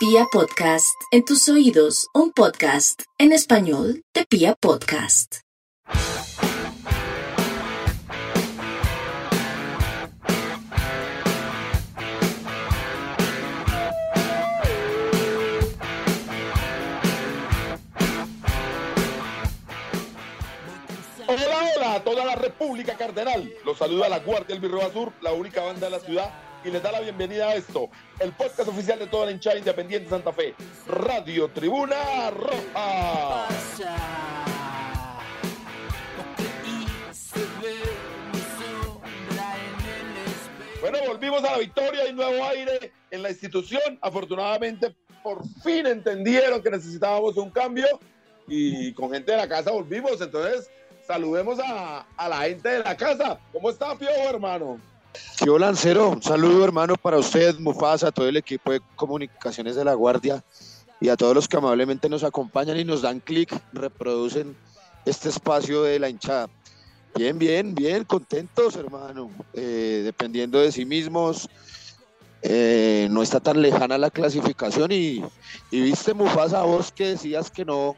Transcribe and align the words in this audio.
Pia 0.00 0.24
Podcast, 0.32 0.98
en 1.10 1.26
tus 1.26 1.46
oídos, 1.50 2.08
un 2.14 2.32
podcast 2.32 3.02
en 3.18 3.32
español 3.32 4.02
de 4.14 4.24
Pia 4.24 4.54
Podcast. 4.58 5.40
Hola, 21.26 21.72
hola 21.76 21.94
a 21.96 22.02
toda 22.02 22.24
la 22.24 22.36
República 22.36 22.96
Cardenal. 22.96 23.52
Los 23.66 23.76
saluda 23.76 24.08
la 24.08 24.20
Guardia 24.20 24.56
del 24.56 24.60
Birro 24.60 24.90
Sur, 24.94 25.12
la 25.20 25.34
única 25.34 25.60
banda 25.60 25.88
de 25.88 25.90
la 25.90 26.00
ciudad, 26.00 26.32
y 26.64 26.70
les 26.70 26.82
da 26.82 26.92
la 26.92 27.00
bienvenida 27.00 27.48
a 27.48 27.54
esto, 27.54 27.88
el 28.18 28.32
podcast 28.32 28.68
oficial 28.68 28.98
de 28.98 29.06
toda 29.06 29.26
la 29.26 29.32
hinchada 29.32 29.58
independiente 29.58 30.10
Santa 30.10 30.32
Fe, 30.32 30.54
Radio 30.86 31.48
Tribuna 31.48 32.30
Roja. 32.30 33.48
Bueno, 40.80 40.98
volvimos 41.06 41.44
a 41.44 41.52
la 41.52 41.58
victoria 41.58 42.08
y 42.08 42.12
nuevo 42.12 42.44
aire 42.44 42.92
en 43.10 43.22
la 43.22 43.30
institución. 43.30 43.98
Afortunadamente, 44.00 44.94
por 45.22 45.46
fin 45.62 45.86
entendieron 45.86 46.62
que 46.62 46.70
necesitábamos 46.70 47.36
un 47.36 47.50
cambio 47.50 47.86
y 48.46 48.92
con 48.94 49.10
gente 49.12 49.32
de 49.32 49.38
la 49.38 49.48
casa 49.48 49.70
volvimos. 49.70 50.20
Entonces, 50.20 50.70
saludemos 51.06 51.58
a, 51.60 52.06
a 52.16 52.28
la 52.28 52.40
gente 52.42 52.68
de 52.68 52.78
la 52.80 52.96
casa. 52.96 53.38
¿Cómo 53.52 53.70
está, 53.70 53.96
Piojo, 53.96 54.28
hermano? 54.28 54.89
Yo 55.44 55.58
Lancero, 55.58 56.10
un 56.10 56.22
saludo 56.22 56.64
hermano 56.64 56.96
para 56.96 57.18
usted, 57.18 57.58
Mufasa, 57.58 58.08
a 58.08 58.12
todo 58.12 58.28
el 58.28 58.36
equipo 58.36 58.72
de 58.72 58.80
comunicaciones 58.94 59.74
de 59.74 59.84
la 59.84 59.94
Guardia 59.94 60.44
y 61.00 61.08
a 61.08 61.16
todos 61.16 61.34
los 61.34 61.48
que 61.48 61.56
amablemente 61.56 62.08
nos 62.08 62.24
acompañan 62.24 62.78
y 62.78 62.84
nos 62.84 63.02
dan 63.02 63.20
clic, 63.20 63.50
reproducen 63.72 64.54
este 65.06 65.30
espacio 65.30 65.82
de 65.82 65.98
la 65.98 66.10
hinchada. 66.10 66.48
Bien, 67.14 67.38
bien, 67.38 67.74
bien, 67.74 68.04
contentos 68.04 68.76
hermano, 68.76 69.30
eh, 69.54 70.02
dependiendo 70.04 70.60
de 70.60 70.70
sí 70.70 70.84
mismos, 70.84 71.48
eh, 72.42 73.08
no 73.10 73.22
está 73.22 73.40
tan 73.40 73.62
lejana 73.62 73.98
la 73.98 74.10
clasificación 74.10 74.92
y, 74.92 75.24
y 75.70 75.80
viste 75.80 76.12
Mufasa, 76.12 76.62
vos 76.62 76.92
que 76.92 77.08
decías 77.08 77.50
que 77.50 77.64
no, 77.64 77.96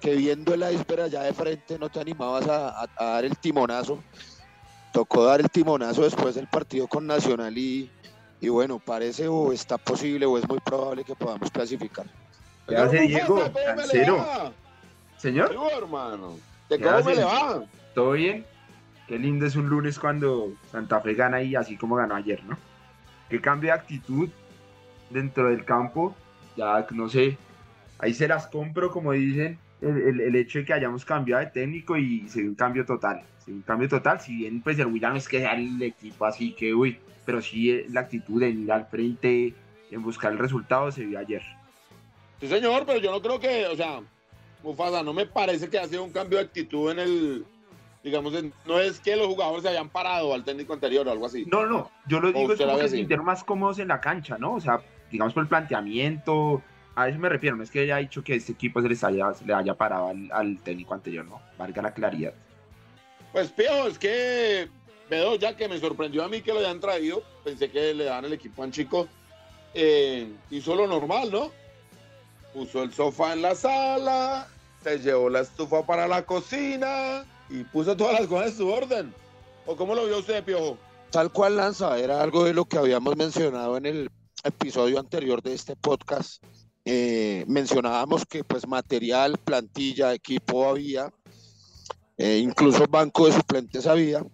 que 0.00 0.16
viendo 0.16 0.54
el 0.54 0.62
iceberg 0.62 1.02
allá 1.02 1.22
de 1.22 1.34
frente 1.34 1.78
no 1.78 1.90
te 1.90 2.00
animabas 2.00 2.48
a 2.48 2.88
dar 2.98 3.24
el 3.26 3.36
timonazo 3.36 4.02
tocó 4.92 5.24
dar 5.24 5.40
el 5.40 5.50
timonazo 5.50 6.02
después 6.02 6.34
del 6.34 6.46
partido 6.48 6.86
con 6.86 7.06
Nacional 7.06 7.56
y, 7.56 7.90
y 8.40 8.48
bueno, 8.48 8.78
parece 8.78 9.28
o 9.28 9.52
está 9.52 9.78
posible 9.78 10.26
o 10.26 10.38
es 10.38 10.48
muy 10.48 10.60
probable 10.60 11.04
que 11.04 11.14
podamos 11.16 11.50
clasificar. 11.50 12.06
¿Qué 12.68 12.76
hace 12.76 12.98
Señor 12.98 13.08
Diego? 13.08 13.34
Mufasa, 13.36 13.52
¿cómo 13.52 13.74
me 13.76 13.86
le 13.86 14.04
Lancero. 14.06 14.16
va? 14.16 14.52
Señor, 15.16 15.56
hermano. 15.78 16.40
¿De 16.68 16.78
¿Qué 16.78 16.84
cómo 16.84 16.96
hace? 16.96 17.08
me 17.10 17.14
le 17.16 17.24
va? 17.24 17.64
¿todo 17.94 18.12
bien? 18.12 18.46
Qué 19.06 19.18
lindo 19.18 19.46
es 19.46 19.56
un 19.56 19.68
lunes 19.68 19.98
cuando 19.98 20.52
Santa 20.70 21.00
Fe 21.00 21.14
gana 21.14 21.42
y 21.42 21.54
así 21.56 21.76
como 21.76 21.96
ganó 21.96 22.14
ayer, 22.14 22.42
¿no? 22.44 22.56
Qué 23.28 23.40
cambio 23.40 23.68
de 23.72 23.78
actitud 23.78 24.28
dentro 25.10 25.48
del 25.50 25.64
campo. 25.64 26.14
Ya 26.56 26.86
no 26.90 27.08
sé, 27.08 27.38
ahí 27.98 28.14
se 28.14 28.28
las 28.28 28.46
compro, 28.46 28.90
como 28.90 29.12
dicen, 29.12 29.58
el, 29.82 30.20
el- 30.20 30.36
hecho 30.36 30.60
de 30.60 30.64
que 30.64 30.72
hayamos 30.72 31.04
cambiado 31.04 31.40
de 31.44 31.50
técnico 31.50 31.96
y 31.96 32.28
se 32.28 32.40
dio 32.40 32.50
un 32.50 32.54
cambio 32.54 32.84
total. 32.86 33.22
Se 33.38 33.46
dio 33.50 33.56
un 33.56 33.62
cambio 33.62 33.88
total, 33.88 34.20
si 34.20 34.36
bien 34.36 34.62
pues 34.62 34.78
el 34.78 34.86
William 34.86 35.16
es 35.16 35.28
que 35.28 35.40
sea 35.40 35.54
el 35.54 35.82
equipo 35.82 36.24
así 36.24 36.52
que, 36.52 36.72
uy, 36.74 36.98
pero 37.26 37.40
sí 37.42 37.70
eh, 37.70 37.86
la 37.90 38.00
actitud 38.00 38.42
en 38.42 38.62
ir 38.64 38.72
al 38.72 38.86
frente, 38.86 39.54
en 39.90 40.02
buscar 40.02 40.32
el 40.32 40.38
resultado 40.38 40.90
se 40.92 41.04
vio 41.04 41.18
ayer. 41.18 41.42
Sí, 42.40 42.48
señor, 42.48 42.84
pero 42.86 42.98
yo 42.98 43.10
no 43.10 43.20
creo 43.20 43.38
que, 43.40 43.66
o 43.66 43.76
sea, 43.76 44.00
Mufasa, 44.62 45.02
no 45.02 45.12
me 45.12 45.26
parece 45.26 45.68
que 45.68 45.78
ha 45.78 45.86
sido 45.86 46.04
un 46.04 46.12
cambio 46.12 46.38
de 46.38 46.44
actitud 46.44 46.90
en 46.92 46.98
el, 47.00 47.44
digamos, 48.02 48.34
en- 48.34 48.52
no 48.66 48.78
es 48.80 49.00
que 49.00 49.16
los 49.16 49.26
jugadores 49.26 49.62
se 49.62 49.68
hayan 49.68 49.88
parado 49.88 50.32
al 50.34 50.44
técnico 50.44 50.72
anterior 50.72 51.06
o 51.06 51.10
algo 51.12 51.26
así. 51.26 51.44
No, 51.50 51.66
no, 51.66 51.90
yo 52.06 52.20
lo 52.20 52.28
digo 52.32 52.52
es 52.52 52.60
como 52.60 52.78
que 52.78 52.88
se 52.88 52.96
sintieron 52.96 53.24
más 53.26 53.42
cómodos 53.44 53.78
en 53.80 53.88
la 53.88 54.00
cancha, 54.00 54.38
¿no? 54.38 54.54
O 54.54 54.60
sea, 54.60 54.80
digamos 55.10 55.34
por 55.34 55.42
el 55.42 55.48
planteamiento, 55.48 56.62
a 56.94 57.08
eso 57.08 57.18
me 57.18 57.28
refiero, 57.28 57.56
no 57.56 57.62
es 57.62 57.70
que 57.70 57.80
haya 57.80 57.96
dicho 57.96 58.22
que 58.22 58.34
este 58.34 58.52
equipo 58.52 58.82
se, 58.82 58.88
les 58.88 59.02
haya, 59.02 59.32
se 59.34 59.44
le 59.44 59.54
haya 59.54 59.74
parado 59.74 60.08
al, 60.08 60.30
al 60.32 60.58
técnico 60.58 60.94
anterior, 60.94 61.24
¿no? 61.24 61.40
Valga 61.58 61.82
la 61.82 61.94
claridad. 61.94 62.34
Pues, 63.32 63.50
Pío, 63.50 63.86
es 63.86 63.98
que 63.98 64.68
veo 65.08 65.36
ya 65.36 65.56
que 65.56 65.68
me 65.68 65.78
sorprendió 65.78 66.22
a 66.22 66.28
mí 66.28 66.42
que 66.42 66.52
lo 66.52 66.60
hayan 66.60 66.80
traído. 66.80 67.22
Pensé 67.44 67.70
que 67.70 67.94
le 67.94 68.04
daban 68.04 68.26
el 68.26 68.34
equipo 68.34 68.62
a 68.62 68.66
un 68.66 68.72
chico. 68.72 69.08
Eh, 69.74 70.30
hizo 70.50 70.74
lo 70.74 70.86
normal, 70.86 71.30
¿no? 71.32 71.50
Puso 72.52 72.82
el 72.82 72.92
sofá 72.92 73.32
en 73.32 73.40
la 73.40 73.54
sala, 73.54 74.48
se 74.82 74.98
llevó 74.98 75.30
la 75.30 75.40
estufa 75.40 75.86
para 75.86 76.06
la 76.06 76.26
cocina 76.26 77.24
y 77.48 77.64
puso 77.64 77.96
todas 77.96 78.20
las 78.20 78.28
cosas 78.28 78.50
en 78.50 78.56
su 78.58 78.68
orden. 78.68 79.14
¿O 79.64 79.76
cómo 79.76 79.94
lo 79.94 80.04
vio 80.06 80.18
usted, 80.18 80.44
Piojo? 80.44 80.76
Tal 81.10 81.30
cual 81.32 81.56
Lanza, 81.56 81.98
era 81.98 82.20
algo 82.22 82.44
de 82.44 82.52
lo 82.52 82.66
que 82.66 82.78
habíamos 82.78 83.16
mencionado 83.16 83.76
en 83.76 83.86
el 83.86 84.10
episodio 84.44 84.98
anterior 84.98 85.42
de 85.42 85.54
este 85.54 85.76
podcast. 85.76 86.42
Eh, 86.84 87.44
mencionábamos 87.46 88.24
que 88.26 88.42
pues 88.42 88.66
material, 88.66 89.38
plantilla, 89.38 90.12
equipo 90.12 90.68
había, 90.68 91.12
eh, 92.16 92.38
incluso 92.38 92.86
banco 92.88 93.26
de 93.26 93.32
suplentes 93.32 93.86
había, 93.86 94.24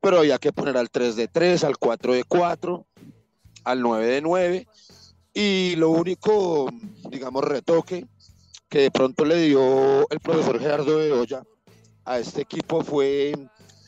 pero 0.00 0.18
había 0.18 0.38
que 0.38 0.52
poner 0.52 0.76
al 0.76 0.90
3 0.90 1.16
de 1.16 1.28
3, 1.28 1.64
al 1.64 1.78
4 1.78 2.12
de 2.12 2.24
4, 2.24 2.86
al 3.64 3.80
9 3.80 4.06
de 4.06 4.20
9 4.20 4.68
y 5.32 5.74
lo 5.76 5.90
único, 5.90 6.68
digamos, 7.10 7.42
retoque 7.42 8.06
que 8.68 8.80
de 8.80 8.90
pronto 8.90 9.24
le 9.24 9.36
dio 9.36 10.08
el 10.10 10.20
profesor 10.20 10.60
Gerardo 10.60 10.98
de 10.98 11.12
Olla 11.12 11.42
a 12.04 12.18
este 12.18 12.42
equipo 12.42 12.82
fue 12.84 13.32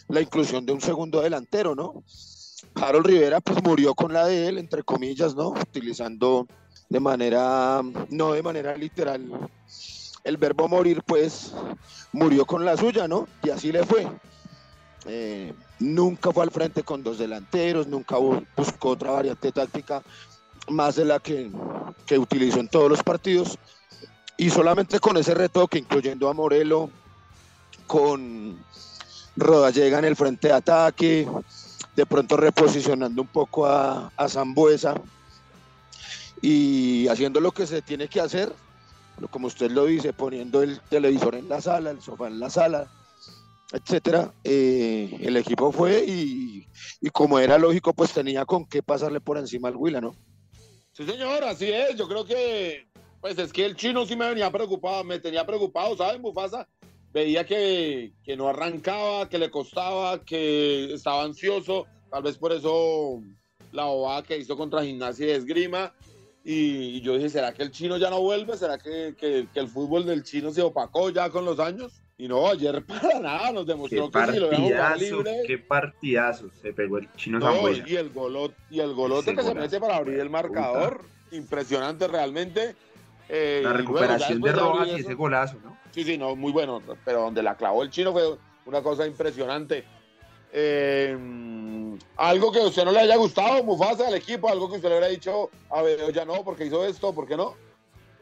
la 0.09 0.21
inclusión 0.21 0.65
de 0.67 0.73
un 0.73 0.81
segundo 0.81 1.21
delantero, 1.21 1.75
¿no? 1.75 2.03
Harold 2.75 3.07
Rivera 3.07 3.41
pues 3.41 3.63
murió 3.63 3.95
con 3.95 4.13
la 4.13 4.27
de 4.27 4.49
él, 4.49 4.59
entre 4.59 4.83
comillas, 4.83 5.35
¿no? 5.35 5.49
Utilizando 5.49 6.47
de 6.89 7.01
manera, 7.01 7.83
no 8.11 8.33
de 8.33 8.43
manera 8.43 8.77
literal, 8.77 9.29
el 10.25 10.37
verbo 10.37 10.69
morir 10.69 11.03
pues 11.05 11.53
murió 12.13 12.45
con 12.45 12.65
la 12.65 12.77
suya, 12.77 13.09
¿no? 13.09 13.27
Y 13.43 13.51
así 13.51 13.73
le 13.73 13.85
fue. 13.85 14.07
Eh, 15.07 15.55
nunca 15.79 16.33
fue 16.33 16.43
al 16.43 16.51
frente 16.51 16.83
con 16.83 17.03
dos 17.03 17.19
delanteros, 17.19 17.87
nunca 17.87 18.17
bu- 18.17 18.45
buscó 18.57 18.91
otra 18.91 19.13
variante 19.13 19.53
táctica 19.53 20.03
más 20.69 20.97
de 20.97 21.05
la 21.05 21.21
que, 21.21 21.51
que 22.07 22.19
utilizó 22.19 22.59
en 22.61 22.69
todos 22.69 22.91
los 22.91 23.03
partidos. 23.03 23.59
Y 24.37 24.51
solamente 24.51 24.99
con 25.01 25.17
ese 25.17 25.35
retoque, 25.35 25.79
incluyendo 25.79 26.29
a 26.29 26.35
Morelo, 26.35 26.91
con 27.87 28.59
Rodallega 29.37 29.99
en 29.99 30.05
el 30.07 30.17
frente 30.17 30.49
de 30.49 30.55
ataque, 30.55 31.29
de 31.95 32.07
pronto 32.07 32.37
reposicionando 32.37 33.23
un 33.23 33.29
poco 33.29 33.67
a, 33.67 34.11
a 34.17 34.29
Zambuesa 34.29 34.95
y 36.43 37.09
haciendo 37.09 37.41
lo 37.41 37.53
que 37.53 37.67
se 37.67 37.83
tiene 37.83 38.09
que 38.09 38.21
hacer, 38.21 38.53
como 39.31 39.47
usted 39.47 39.71
lo 39.71 39.87
dice, 39.87 40.13
poniendo 40.13 40.63
el 40.63 40.81
televisor 40.81 41.35
en 41.35 41.49
la 41.49 41.61
sala, 41.61 41.91
el 41.91 42.01
sofá 42.01 42.29
en 42.29 42.39
la 42.39 42.51
sala, 42.51 42.91
etcétera. 43.73 44.33
eh, 44.45 45.17
el 45.21 45.37
equipo 45.37 45.73
fue 45.73 46.05
y, 46.07 46.67
como 47.13 47.39
era 47.39 47.59
lógico, 47.59 47.95
pues 47.95 48.13
tenía 48.13 48.45
con 48.45 48.67
qué 48.67 48.83
pasarle 48.83 49.21
por 49.21 49.39
encima 49.39 49.69
al 49.69 49.77
Huila, 49.77 50.01
¿no? 50.01 50.15
Sí, 50.93 51.05
señor, 51.05 51.45
así 51.45 51.71
es. 51.71 51.97
Yo 51.97 52.09
creo 52.09 52.25
que, 52.25 52.87
pues 53.21 53.39
es 53.39 53.53
que 53.53 53.65
el 53.65 53.77
chino 53.77 54.07
sí 54.07 54.17
me 54.17 54.29
venía 54.29 54.51
preocupado, 54.51 55.05
me 55.05 55.19
tenía 55.19 55.47
preocupado, 55.47 55.97
¿sabes, 55.97 56.21
Mufasa? 56.21 56.69
Veía 57.13 57.47
que, 57.47 58.13
que 58.23 58.37
no 58.37 58.49
arrancaba, 58.49 59.29
que 59.29 59.39
le 59.39 59.51
costaba, 59.51 60.23
que 60.23 60.93
estaba 60.93 61.23
ansioso. 61.23 61.87
Tal 62.11 62.23
vez 62.23 62.37
por 62.37 62.53
eso 62.53 63.21
la 63.73 63.85
bobada 63.85 64.23
que 64.23 64.39
hizo 64.39 64.57
contra 64.57 64.85
Gimnasia 64.85 65.27
y 65.27 65.31
Esgrima. 65.31 65.95
Y, 66.49 66.99
y 66.99 67.01
yo 67.01 67.15
dije, 67.17 67.29
¿será 67.29 67.53
que 67.53 67.65
el 67.65 67.73
chino 67.73 67.97
ya 67.99 68.09
no 68.09 68.21
vuelve? 68.21 68.57
¿Será 68.57 68.79
que, 68.79 69.17
que- 69.19 69.49
que 69.53 69.59
el 69.59 69.67
fútbol 69.67 70.07
del 70.07 70.23
chino 70.23 70.53
se 70.53 70.63
opacó 70.63 71.11
ya 71.11 71.29
con 71.29 71.45
los 71.45 71.59
años? 71.59 72.01
Y 72.19 72.29
no, 72.29 72.47
ayer 72.47 72.85
para 72.87 73.19
nada 73.19 73.51
nos 73.51 73.67
Qué 73.67 73.73
demostró 73.73 74.09
que 74.13 74.27
si 74.33 74.39
lo 74.39 74.51
libre. 74.97 75.43
qué 75.45 75.59
partidazo 75.59 76.49
se 76.63 76.73
pegó 76.73 76.99
el 76.99 77.13
chino 77.15 77.41
No, 77.41 77.69
y 77.69 77.97
el 77.97 78.11
golot, 78.11 78.55
y 78.71 78.79
el 78.79 78.95
golote 78.95 79.35
que 79.35 79.43
se 79.43 79.55
mete 79.57 79.81
para 79.81 79.97
abrir 79.97 80.21
el 80.21 80.31
marcador, 80.31 81.01
impresionante 81.33 82.07
realmente. 82.07 82.77
Eh, 83.29 83.63
La 83.65 83.73
recuperación 83.73 84.39
bueno, 84.39 84.57
de 84.57 84.63
Rojas 84.63 84.89
y 84.89 85.01
ese 85.01 85.15
golazo, 85.15 85.57
¿no? 85.65 85.77
Sí, 85.91 86.05
sí, 86.05 86.17
no, 86.17 86.37
muy 86.37 86.53
bueno, 86.53 86.81
pero 87.05 87.23
donde 87.23 87.43
la 87.43 87.57
clavó 87.57 87.83
el 87.83 87.91
chino 87.91 88.13
fue 88.13 88.23
una 88.67 88.83
cosa 88.83 89.05
impresionante. 89.05 89.83
Eh, 90.53 91.17
algo 92.17 92.51
que 92.53 92.61
a 92.61 92.67
usted 92.67 92.85
no 92.85 92.93
le 92.93 93.01
haya 93.01 93.17
gustado, 93.17 93.63
Mufasa, 93.65 94.09
al 94.09 94.15
equipo, 94.15 94.49
algo 94.49 94.69
que 94.69 94.77
usted 94.77 94.89
le 94.89 94.97
hubiera 94.99 95.13
dicho, 95.13 95.51
a 95.71 95.83
ver, 95.83 96.13
ya 96.13 96.25
no, 96.25 96.43
porque 96.45 96.67
hizo 96.67 96.85
esto, 96.87 97.15
¿por 97.15 97.27
qué 97.27 97.37
no? 97.37 97.55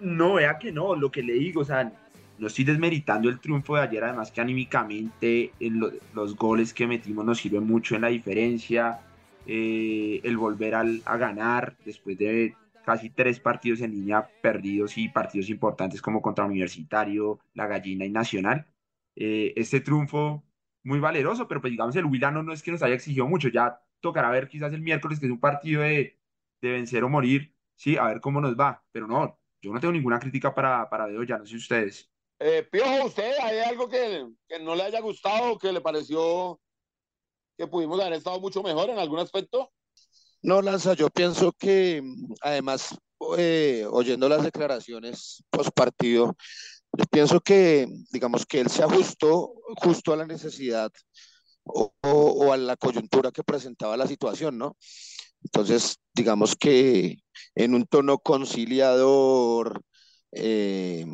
No, 0.01 0.35
vea 0.35 0.59
que 0.59 0.73
no, 0.73 0.95
lo 0.95 1.11
que 1.11 1.23
le 1.23 1.35
digo, 1.35 1.63
o 1.63 1.65
sea, 1.65 1.93
no 2.39 2.47
estoy 2.49 2.65
desmeritando 2.65 3.29
el 3.29 3.39
triunfo 3.41 3.77
de 3.77 3.83
ayer, 3.83 4.03
además 4.05 4.31
que 4.33 4.41
anímicamente 4.41 5.53
en 5.61 5.79
lo- 5.79 5.93
los 6.15 6.37
goles 6.37 6.75
que 6.75 6.87
metimos 6.87 7.25
nos 7.25 7.39
sirven 7.39 7.65
mucho 7.67 7.95
en 7.95 8.03
la 8.03 8.09
diferencia, 8.09 8.99
eh, 9.47 10.21
el 10.25 10.37
volver 10.37 10.75
al- 10.75 11.03
a 11.05 11.17
ganar 11.17 11.77
después 11.85 12.19
de 12.19 12.55
casi 12.85 13.09
tres 13.11 13.41
partidos 13.41 13.81
en 13.81 13.93
línea 13.93 14.29
perdidos 14.43 14.99
y 14.99 15.09
partidos 15.09 15.49
importantes 15.49 16.03
como 16.03 16.21
contra 16.21 16.45
Universitario, 16.45 17.39
La 17.55 17.67
Gallina 17.67 18.05
y 18.05 18.11
Nacional. 18.11 18.67
Eh, 19.17 19.53
este 19.57 19.81
triunfo 19.81 20.43
muy 20.85 21.01
valeroso, 21.01 21.49
pero 21.49 21.61
pues 21.61 21.71
digamos 21.73 21.97
el 21.97 22.05
Wilano 22.05 22.43
no 22.43 22.53
es 22.53 22.63
que 22.63 22.71
nos 22.71 22.83
haya 22.83 22.95
exigido 22.95 23.27
mucho, 23.27 23.49
ya 23.49 23.81
tocará 24.01 24.31
ver 24.31 24.49
quizás 24.49 24.73
el 24.73 24.83
miércoles 24.83 25.19
que 25.19 25.27
es 25.27 25.33
un 25.33 25.41
partido 25.41 25.83
de, 25.83 26.21
de 26.61 26.71
vencer 26.71 27.03
o 27.05 27.09
morir, 27.09 27.55
sí, 27.75 27.97
a 27.97 28.05
ver 28.05 28.21
cómo 28.21 28.41
nos 28.41 28.55
va, 28.55 28.85
pero 28.93 29.07
no, 29.07 29.41
yo 29.63 29.73
no 29.73 29.81
tengo 29.81 29.93
ninguna 29.93 30.21
crítica 30.21 30.55
para, 30.55 30.89
para 30.89 31.09
ya 31.27 31.39
no 31.39 31.47
sé 31.47 31.57
ustedes. 31.57 32.11
Eh, 32.39 32.67
Piojo, 32.71 33.07
¿usted 33.07 33.33
hay 33.43 33.59
algo 33.61 33.89
que, 33.89 34.29
que 34.47 34.61
no 34.61 34.75
le 34.75 34.83
haya 34.83 35.01
gustado, 35.01 35.59
que 35.59 35.73
le 35.73 35.81
pareció 35.81 36.61
que 37.57 37.67
pudimos 37.67 38.01
haber 38.01 38.15
estado 38.15 38.41
mucho 38.41 38.63
mejor 38.63 38.91
en 38.91 38.99
algún 38.99 39.21
aspecto? 39.21 39.73
No, 40.43 40.61
Lanza, 40.61 40.95
yo 40.95 41.09
pienso 41.09 41.53
que 41.53 42.03
además, 42.43 42.99
eh, 43.39 43.87
oyendo 43.91 44.29
las 44.29 44.43
declaraciones 44.43 45.43
post 45.49 45.71
partido, 45.75 46.37
yo 46.97 47.05
pienso 47.11 47.41
que, 47.41 47.89
digamos, 48.13 48.47
que 48.47 48.61
él 48.61 48.71
se 48.71 48.83
ajustó 48.83 49.53
justo 49.77 50.13
a 50.13 50.17
la 50.17 50.27
necesidad 50.27 50.91
o, 51.65 52.53
a 52.53 52.57
la 52.57 52.77
coyuntura 52.77 53.33
que 53.33 53.43
presentaba 53.43 53.97
la 53.97 54.07
situación, 54.07 54.59
¿no? 54.59 54.77
Entonces, 55.43 55.97
digamos 56.15 56.57
que 56.57 57.19
en 57.55 57.75
un 57.75 57.87
tono 57.87 58.19
conciliador, 58.19 59.83
eh, 60.33 61.07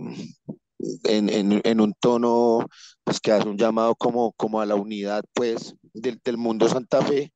en, 1.05 1.81
un 1.81 1.95
tono 2.01 2.67
pues, 3.05 3.21
que 3.21 3.33
hace 3.33 3.49
un 3.49 3.59
llamado 3.59 3.95
como, 3.97 4.61
a 4.61 4.67
la 4.67 4.75
unidad 4.75 5.25
pues, 5.33 5.75
del, 5.93 6.21
mundo 6.37 6.69
Santa 6.69 7.05
Fe, 7.05 7.33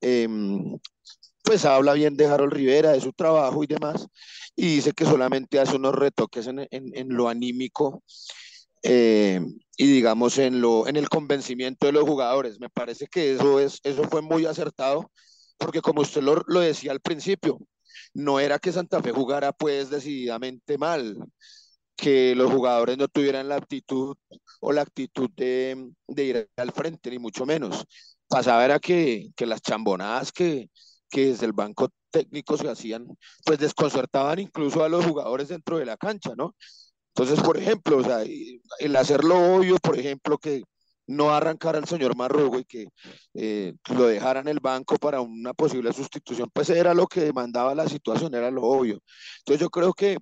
eh, 0.00 0.28
pues 1.42 1.64
habla 1.64 1.92
bien 1.92 2.16
de 2.16 2.26
Harold 2.26 2.52
Rivera, 2.52 2.92
de 2.92 3.00
su 3.00 3.12
trabajo 3.12 3.62
y 3.62 3.66
demás, 3.66 4.06
y 4.56 4.76
dice 4.76 4.92
que 4.92 5.04
solamente 5.04 5.58
hace 5.58 5.76
unos 5.76 5.94
retoques 5.94 6.46
en, 6.46 6.60
en, 6.70 6.96
en 6.96 7.08
lo 7.08 7.28
anímico 7.28 8.02
eh, 8.82 9.40
y 9.76 9.86
digamos 9.86 10.38
en, 10.38 10.60
lo, 10.60 10.86
en 10.86 10.96
el 10.96 11.08
convencimiento 11.08 11.86
de 11.86 11.92
los 11.92 12.04
jugadores. 12.04 12.60
Me 12.60 12.68
parece 12.68 13.06
que 13.06 13.34
eso, 13.34 13.58
es, 13.60 13.80
eso 13.82 14.04
fue 14.04 14.22
muy 14.22 14.46
acertado, 14.46 15.10
porque 15.58 15.80
como 15.80 16.02
usted 16.02 16.22
lo, 16.22 16.42
lo 16.46 16.60
decía 16.60 16.92
al 16.92 17.00
principio, 17.00 17.58
no 18.12 18.40
era 18.40 18.58
que 18.58 18.72
Santa 18.72 19.02
Fe 19.02 19.10
jugara 19.10 19.52
pues 19.52 19.90
decididamente 19.90 20.78
mal, 20.78 21.16
que 21.96 22.34
los 22.34 22.52
jugadores 22.52 22.98
no 22.98 23.08
tuvieran 23.08 23.48
la 23.48 23.56
aptitud 23.56 24.16
o 24.60 24.72
la 24.72 24.82
actitud 24.82 25.30
de, 25.36 25.90
de 26.08 26.24
ir 26.24 26.48
al 26.56 26.72
frente, 26.72 27.10
ni 27.10 27.18
mucho 27.18 27.46
menos. 27.46 27.84
Pasaba 28.28 28.64
era 28.64 28.78
que, 28.80 29.30
que 29.36 29.46
las 29.46 29.62
chambonadas 29.62 30.32
que, 30.32 30.70
que 31.08 31.26
desde 31.26 31.46
el 31.46 31.52
banco 31.52 31.88
técnico 32.14 32.56
se 32.56 32.68
hacían, 32.68 33.08
pues 33.44 33.58
desconcertaban 33.58 34.38
incluso 34.38 34.84
a 34.84 34.88
los 34.88 35.04
jugadores 35.04 35.48
dentro 35.48 35.78
de 35.78 35.84
la 35.84 35.96
cancha, 35.96 36.30
¿no? 36.36 36.54
Entonces, 37.14 37.44
por 37.44 37.56
ejemplo, 37.58 37.98
o 37.98 38.04
sea, 38.04 38.22
el 38.22 38.96
hacerlo 38.96 39.36
obvio, 39.56 39.76
por 39.78 39.98
ejemplo, 39.98 40.38
que 40.38 40.62
no 41.06 41.30
arrancara 41.34 41.78
el 41.78 41.86
señor 41.86 42.16
Marrugo 42.16 42.58
y 42.60 42.64
que 42.64 42.86
eh, 43.34 43.74
lo 43.94 44.06
dejara 44.06 44.40
en 44.40 44.48
el 44.48 44.60
banco 44.60 44.96
para 44.96 45.20
una 45.20 45.54
posible 45.54 45.92
sustitución, 45.92 46.48
pues 46.52 46.70
era 46.70 46.94
lo 46.94 47.06
que 47.06 47.20
demandaba 47.20 47.74
la 47.74 47.88
situación, 47.88 48.34
era 48.34 48.50
lo 48.50 48.62
obvio. 48.62 49.00
Entonces 49.40 49.60
yo 49.60 49.70
creo 49.70 49.92
que 49.92 50.16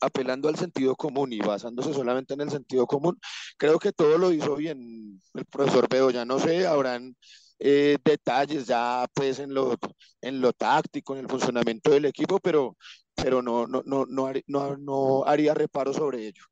apelando 0.00 0.48
al 0.48 0.56
sentido 0.56 0.96
común 0.96 1.32
y 1.32 1.38
basándose 1.38 1.92
solamente 1.94 2.34
en 2.34 2.40
el 2.42 2.50
sentido 2.50 2.86
común, 2.86 3.18
creo 3.56 3.78
que 3.78 3.92
todo 3.92 4.18
lo 4.18 4.32
hizo 4.32 4.56
bien 4.56 5.20
el 5.34 5.44
profesor 5.46 5.88
ya 6.12 6.24
no 6.24 6.38
sé, 6.38 6.66
habrán 6.66 7.16
eh, 7.60 7.98
detalles 8.02 8.66
ya 8.66 9.06
pues 9.12 9.38
en 9.38 9.52
lo, 9.52 9.76
en 10.22 10.40
lo 10.40 10.52
táctico, 10.52 11.14
en 11.14 11.20
el 11.20 11.28
funcionamiento 11.28 11.90
del 11.90 12.06
equipo, 12.06 12.38
pero, 12.40 12.76
pero 13.14 13.42
no, 13.42 13.66
no, 13.66 13.82
no, 13.84 14.06
no, 14.06 14.32
no, 14.46 14.76
no 14.78 15.24
haría 15.26 15.52
reparo 15.52 15.92
sobre 15.92 16.26
ello. 16.26 16.42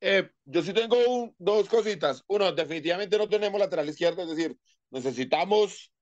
Eh, 0.00 0.30
yo 0.44 0.62
sí 0.62 0.72
tengo 0.72 0.96
un, 1.08 1.34
dos 1.38 1.68
cositas. 1.68 2.24
Uno, 2.26 2.52
definitivamente 2.52 3.16
no 3.16 3.28
tenemos 3.28 3.58
lateral 3.58 3.88
izquierdo, 3.88 4.22
es 4.22 4.28
decir, 4.28 4.56
necesitamos 4.90 5.92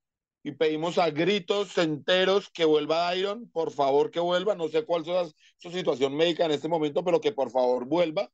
y 0.42 0.52
pedimos 0.52 0.96
a 0.98 1.10
gritos 1.10 1.76
enteros 1.76 2.48
que 2.50 2.64
vuelva 2.64 3.14
Iron, 3.16 3.50
por 3.50 3.72
favor 3.72 4.10
que 4.10 4.20
vuelva, 4.20 4.54
no 4.54 4.68
sé 4.68 4.84
cuál 4.84 5.02
es 5.04 5.34
su 5.58 5.70
situación 5.70 6.14
médica 6.14 6.44
en 6.44 6.52
este 6.52 6.68
momento, 6.68 7.04
pero 7.04 7.20
que 7.20 7.32
por 7.32 7.50
favor 7.50 7.84
vuelva, 7.84 8.30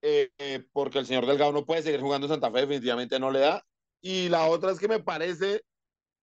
eh, 0.00 0.30
eh, 0.38 0.64
porque 0.72 0.98
el 0.98 1.06
señor 1.06 1.26
Delgado 1.26 1.52
no 1.52 1.66
puede 1.66 1.82
seguir 1.82 2.00
jugando 2.00 2.26
en 2.26 2.32
Santa 2.32 2.50
Fe, 2.50 2.60
definitivamente 2.60 3.20
no 3.20 3.30
le 3.30 3.40
da. 3.40 3.62
Y 4.02 4.28
la 4.28 4.46
otra 4.46 4.70
es 4.70 4.78
que 4.78 4.88
me 4.88 5.00
parece, 5.00 5.62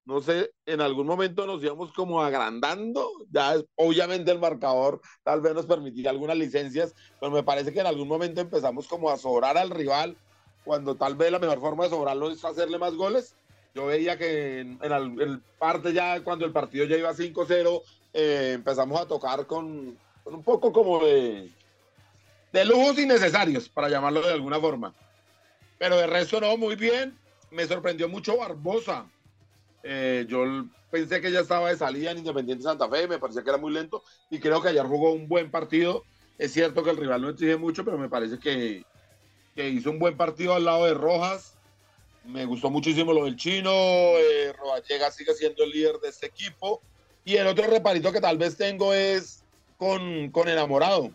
no 0.06 0.22
sé, 0.22 0.52
en 0.66 0.82
algún 0.82 1.06
momento 1.06 1.46
nos 1.46 1.64
íbamos 1.64 1.94
como 1.94 2.22
agrandando, 2.22 3.08
ya 3.32 3.56
es, 3.56 3.66
obviamente 3.76 4.32
el 4.32 4.40
marcador 4.40 5.00
tal 5.24 5.42
vez 5.42 5.54
nos 5.54 5.66
permitía 5.66 6.10
algunas 6.10 6.38
licencias, 6.38 6.96
pero 7.20 7.32
me 7.32 7.44
parece 7.44 7.72
que 7.72 7.80
en 7.80 7.88
algún 7.88 8.08
momento 8.08 8.42
empezamos 8.42 8.88
como 8.88 9.10
a 9.10 9.18
sobrar 9.18 9.58
al 9.58 9.70
rival, 9.70 10.18
cuando 10.64 10.96
tal 10.96 11.16
vez 11.16 11.32
la 11.32 11.40
mejor 11.40 11.60
forma 11.60 11.84
de 11.84 11.92
sobrarlo 11.92 12.32
es 12.32 12.44
hacerle 12.44 12.78
más 12.78 12.94
goles. 12.96 13.36
Yo 13.76 13.86
veía 13.86 14.18
que 14.18 14.60
en, 14.62 14.80
en 14.82 14.92
el, 14.92 15.22
el 15.22 15.40
parte 15.60 15.94
ya, 15.94 16.24
cuando 16.24 16.46
el 16.46 16.52
partido 16.52 16.86
ya 16.86 16.98
iba 16.98 17.14
5-0, 17.14 17.84
eh, 18.14 18.52
empezamos 18.56 19.00
a 19.00 19.08
tocar 19.08 19.46
con, 19.46 19.98
con 20.24 20.34
un 20.34 20.44
poco 20.44 20.74
como 20.74 21.06
de, 21.06 21.52
de 22.52 22.66
lujos 22.66 22.98
innecesarios, 22.98 23.70
para 23.70 23.88
llamarlo 23.88 24.22
de 24.22 24.34
alguna 24.34 24.60
forma. 24.60 24.96
Pero 25.78 25.96
de 25.96 26.08
resto 26.08 26.42
no, 26.42 26.58
muy 26.58 26.76
bien 26.76 27.16
me 27.52 27.66
sorprendió 27.66 28.08
mucho 28.10 28.38
Barbosa. 28.38 29.10
Eh, 29.84 30.26
yo 30.28 30.66
pensé 30.92 31.22
que 31.22 31.32
ya 31.32 31.42
estaba 31.42 31.70
de 31.70 31.78
salida 31.78 32.12
en 32.12 32.20
Independiente 32.20 32.64
Santa 32.64 32.90
Fe, 32.90 33.08
me 33.08 33.20
parecía 33.20 33.44
que 33.44 33.50
era 33.50 33.58
muy 33.58 33.72
lento 33.72 34.04
y 34.30 34.40
creo 34.40 34.62
que 34.62 34.70
ayer 34.70 34.86
jugó 34.86 35.12
un 35.12 35.28
buen 35.28 35.52
partido. 35.52 36.04
Es 36.38 36.54
cierto 36.54 36.84
que 36.84 36.92
el 36.92 36.98
rival 36.98 37.22
no 37.22 37.30
exige 37.30 37.58
mucho, 37.58 37.84
pero 37.84 37.98
me 37.98 38.10
parece 38.10 38.38
que, 38.38 38.84
que 39.56 39.70
hizo 39.70 39.90
un 39.90 40.00
buen 40.00 40.16
partido 40.16 40.54
al 40.54 40.66
lado 40.66 40.86
de 40.86 40.94
Rojas. 40.94 41.56
Me 42.26 42.46
gustó 42.46 42.70
muchísimo 42.70 43.14
lo 43.14 43.26
del 43.26 43.38
chino. 43.38 43.72
Eh, 43.72 44.54
sigue 45.12 45.34
siendo 45.34 45.64
el 45.64 45.72
líder 45.72 45.98
de 46.00 46.10
este 46.10 46.28
equipo. 46.28 46.82
Y 47.26 47.38
el 47.38 47.48
otro 47.48 47.68
reparito 47.68 48.12
que 48.12 48.22
tal 48.22 48.38
vez 48.38 48.56
tengo 48.56 48.94
es 48.94 49.44
con, 49.78 50.30
con 50.32 50.48
Enamorado. 50.48 51.12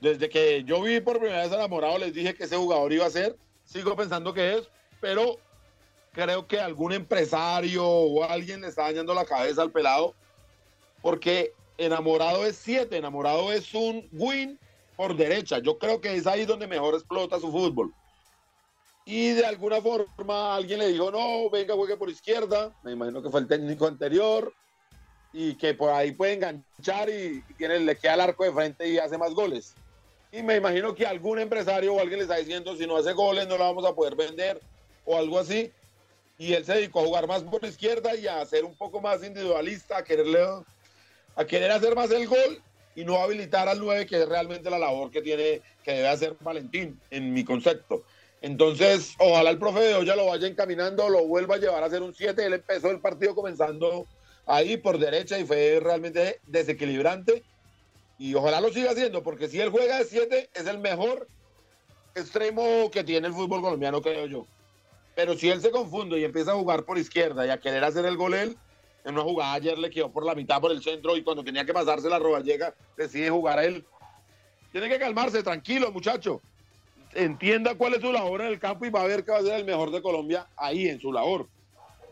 Desde 0.00 0.28
que 0.28 0.64
yo 0.64 0.82
vi 0.82 1.00
por 1.00 1.18
primera 1.18 1.42
vez 1.42 1.52
Enamorado, 1.52 1.98
les 1.98 2.14
dije 2.14 2.34
que 2.34 2.44
ese 2.44 2.56
jugador 2.56 2.92
iba 2.92 3.06
a 3.06 3.10
ser. 3.10 3.36
Sigo 3.64 3.96
pensando 3.96 4.32
que 4.32 4.54
es, 4.54 4.70
pero 5.06 5.36
creo 6.10 6.48
que 6.48 6.58
algún 6.58 6.92
empresario 6.92 7.86
o 7.86 8.24
alguien 8.24 8.60
le 8.60 8.66
está 8.66 8.82
dañando 8.82 9.14
la 9.14 9.24
cabeza 9.24 9.62
al 9.62 9.70
pelado, 9.70 10.16
porque 11.00 11.52
enamorado 11.78 12.44
es 12.44 12.56
siete, 12.56 12.96
enamorado 12.96 13.52
es 13.52 13.72
un 13.72 14.08
win 14.10 14.58
por 14.96 15.16
derecha. 15.16 15.60
Yo 15.60 15.78
creo 15.78 16.00
que 16.00 16.16
es 16.16 16.26
ahí 16.26 16.44
donde 16.44 16.66
mejor 16.66 16.94
explota 16.94 17.38
su 17.38 17.52
fútbol. 17.52 17.94
Y 19.04 19.30
de 19.30 19.46
alguna 19.46 19.80
forma 19.80 20.56
alguien 20.56 20.80
le 20.80 20.88
dijo, 20.88 21.12
no, 21.12 21.48
venga, 21.50 21.74
juegue 21.74 21.96
por 21.96 22.10
izquierda. 22.10 22.74
Me 22.82 22.90
imagino 22.90 23.22
que 23.22 23.30
fue 23.30 23.38
el 23.38 23.46
técnico 23.46 23.86
anterior. 23.86 24.52
Y 25.32 25.54
que 25.54 25.74
por 25.74 25.90
ahí 25.90 26.10
puede 26.10 26.32
enganchar 26.32 27.08
y, 27.10 27.44
tiene, 27.56 27.78
le 27.78 27.94
queda 27.94 28.14
el 28.14 28.22
arco 28.22 28.42
de 28.42 28.52
frente 28.52 28.88
y 28.88 28.98
hace 28.98 29.16
más 29.16 29.34
goles. 29.34 29.76
Y 30.32 30.42
me 30.42 30.56
imagino 30.56 30.96
que 30.96 31.06
algún 31.06 31.38
empresario 31.38 31.94
o 31.94 32.00
alguien 32.00 32.18
le 32.18 32.24
está 32.24 32.38
diciendo, 32.38 32.74
si 32.74 32.88
no 32.88 32.96
hace 32.96 33.12
goles 33.12 33.46
no 33.46 33.56
lo 33.56 33.62
vamos 33.62 33.84
a 33.84 33.94
poder 33.94 34.16
vender 34.16 34.60
o 35.06 35.16
algo 35.16 35.38
así. 35.38 35.72
Y 36.38 36.52
él 36.52 36.66
se 36.66 36.74
dedicó 36.74 37.00
a 37.00 37.04
jugar 37.04 37.26
más 37.26 37.42
por 37.42 37.62
la 37.62 37.68
izquierda 37.68 38.14
y 38.14 38.26
a 38.26 38.44
ser 38.44 38.66
un 38.66 38.74
poco 38.74 39.00
más 39.00 39.24
individualista, 39.24 39.96
a 39.96 40.04
quererle, 40.04 40.44
a 41.34 41.44
querer 41.46 41.70
hacer 41.70 41.94
más 41.94 42.10
el 42.10 42.28
gol 42.28 42.62
y 42.94 43.04
no 43.04 43.16
habilitar 43.16 43.68
al 43.68 43.78
9, 43.78 44.06
que 44.06 44.22
es 44.22 44.28
realmente 44.28 44.68
la 44.68 44.78
labor 44.78 45.10
que 45.10 45.22
tiene, 45.22 45.62
que 45.82 45.92
debe 45.92 46.08
hacer 46.08 46.36
Valentín, 46.40 47.00
en 47.10 47.32
mi 47.32 47.44
concepto. 47.44 48.04
Entonces, 48.42 49.14
ojalá 49.18 49.50
el 49.50 49.58
profe 49.58 49.80
de 49.80 49.94
Olla 49.94 50.14
lo 50.14 50.26
vaya 50.26 50.46
encaminando, 50.46 51.08
lo 51.08 51.26
vuelva 51.26 51.54
a 51.54 51.58
llevar 51.58 51.82
a 51.82 51.86
hacer 51.86 52.02
un 52.02 52.14
7. 52.14 52.44
Él 52.44 52.54
empezó 52.54 52.90
el 52.90 53.00
partido 53.00 53.34
comenzando 53.34 54.06
ahí 54.46 54.76
por 54.76 54.98
derecha 54.98 55.38
y 55.38 55.46
fue 55.46 55.80
realmente 55.82 56.40
desequilibrante. 56.46 57.42
Y 58.18 58.34
ojalá 58.34 58.60
lo 58.60 58.72
siga 58.72 58.92
haciendo, 58.92 59.22
porque 59.22 59.48
si 59.48 59.60
él 59.60 59.70
juega 59.70 59.98
de 59.98 60.04
7, 60.04 60.50
es 60.54 60.66
el 60.66 60.78
mejor 60.78 61.28
extremo 62.14 62.90
que 62.90 63.04
tiene 63.04 63.26
el 63.26 63.34
fútbol 63.34 63.60
colombiano, 63.60 64.00
creo 64.00 64.26
yo. 64.26 64.46
Pero 65.16 65.34
si 65.34 65.48
él 65.48 65.62
se 65.62 65.70
confunde 65.70 66.20
y 66.20 66.24
empieza 66.24 66.52
a 66.52 66.56
jugar 66.56 66.84
por 66.84 66.98
izquierda 66.98 67.46
y 67.46 67.48
a 67.48 67.58
querer 67.58 67.82
hacer 67.82 68.04
el 68.04 68.18
gol 68.18 68.34
él, 68.34 68.56
en 69.02 69.14
una 69.14 69.22
jugada 69.22 69.54
ayer 69.54 69.78
le 69.78 69.88
quedó 69.88 70.12
por 70.12 70.26
la 70.26 70.34
mitad 70.34 70.60
por 70.60 70.70
el 70.70 70.82
centro 70.82 71.16
y 71.16 71.22
cuando 71.22 71.42
tenía 71.42 71.64
que 71.64 71.72
pasarse 71.72 72.10
la 72.10 72.18
roba 72.18 72.40
llega, 72.40 72.74
decide 72.98 73.30
jugar 73.30 73.58
a 73.58 73.64
él. 73.64 73.86
Tiene 74.72 74.90
que 74.90 74.98
calmarse, 74.98 75.42
tranquilo, 75.42 75.90
muchacho. 75.90 76.42
Entienda 77.14 77.76
cuál 77.76 77.94
es 77.94 78.02
su 78.02 78.12
labor 78.12 78.42
en 78.42 78.48
el 78.48 78.60
campo 78.60 78.84
y 78.84 78.90
va 78.90 79.02
a 79.02 79.06
ver 79.06 79.24
que 79.24 79.32
va 79.32 79.38
a 79.38 79.42
ser 79.42 79.54
el 79.54 79.64
mejor 79.64 79.90
de 79.90 80.02
Colombia 80.02 80.48
ahí 80.54 80.86
en 80.86 81.00
su 81.00 81.10
labor. 81.10 81.48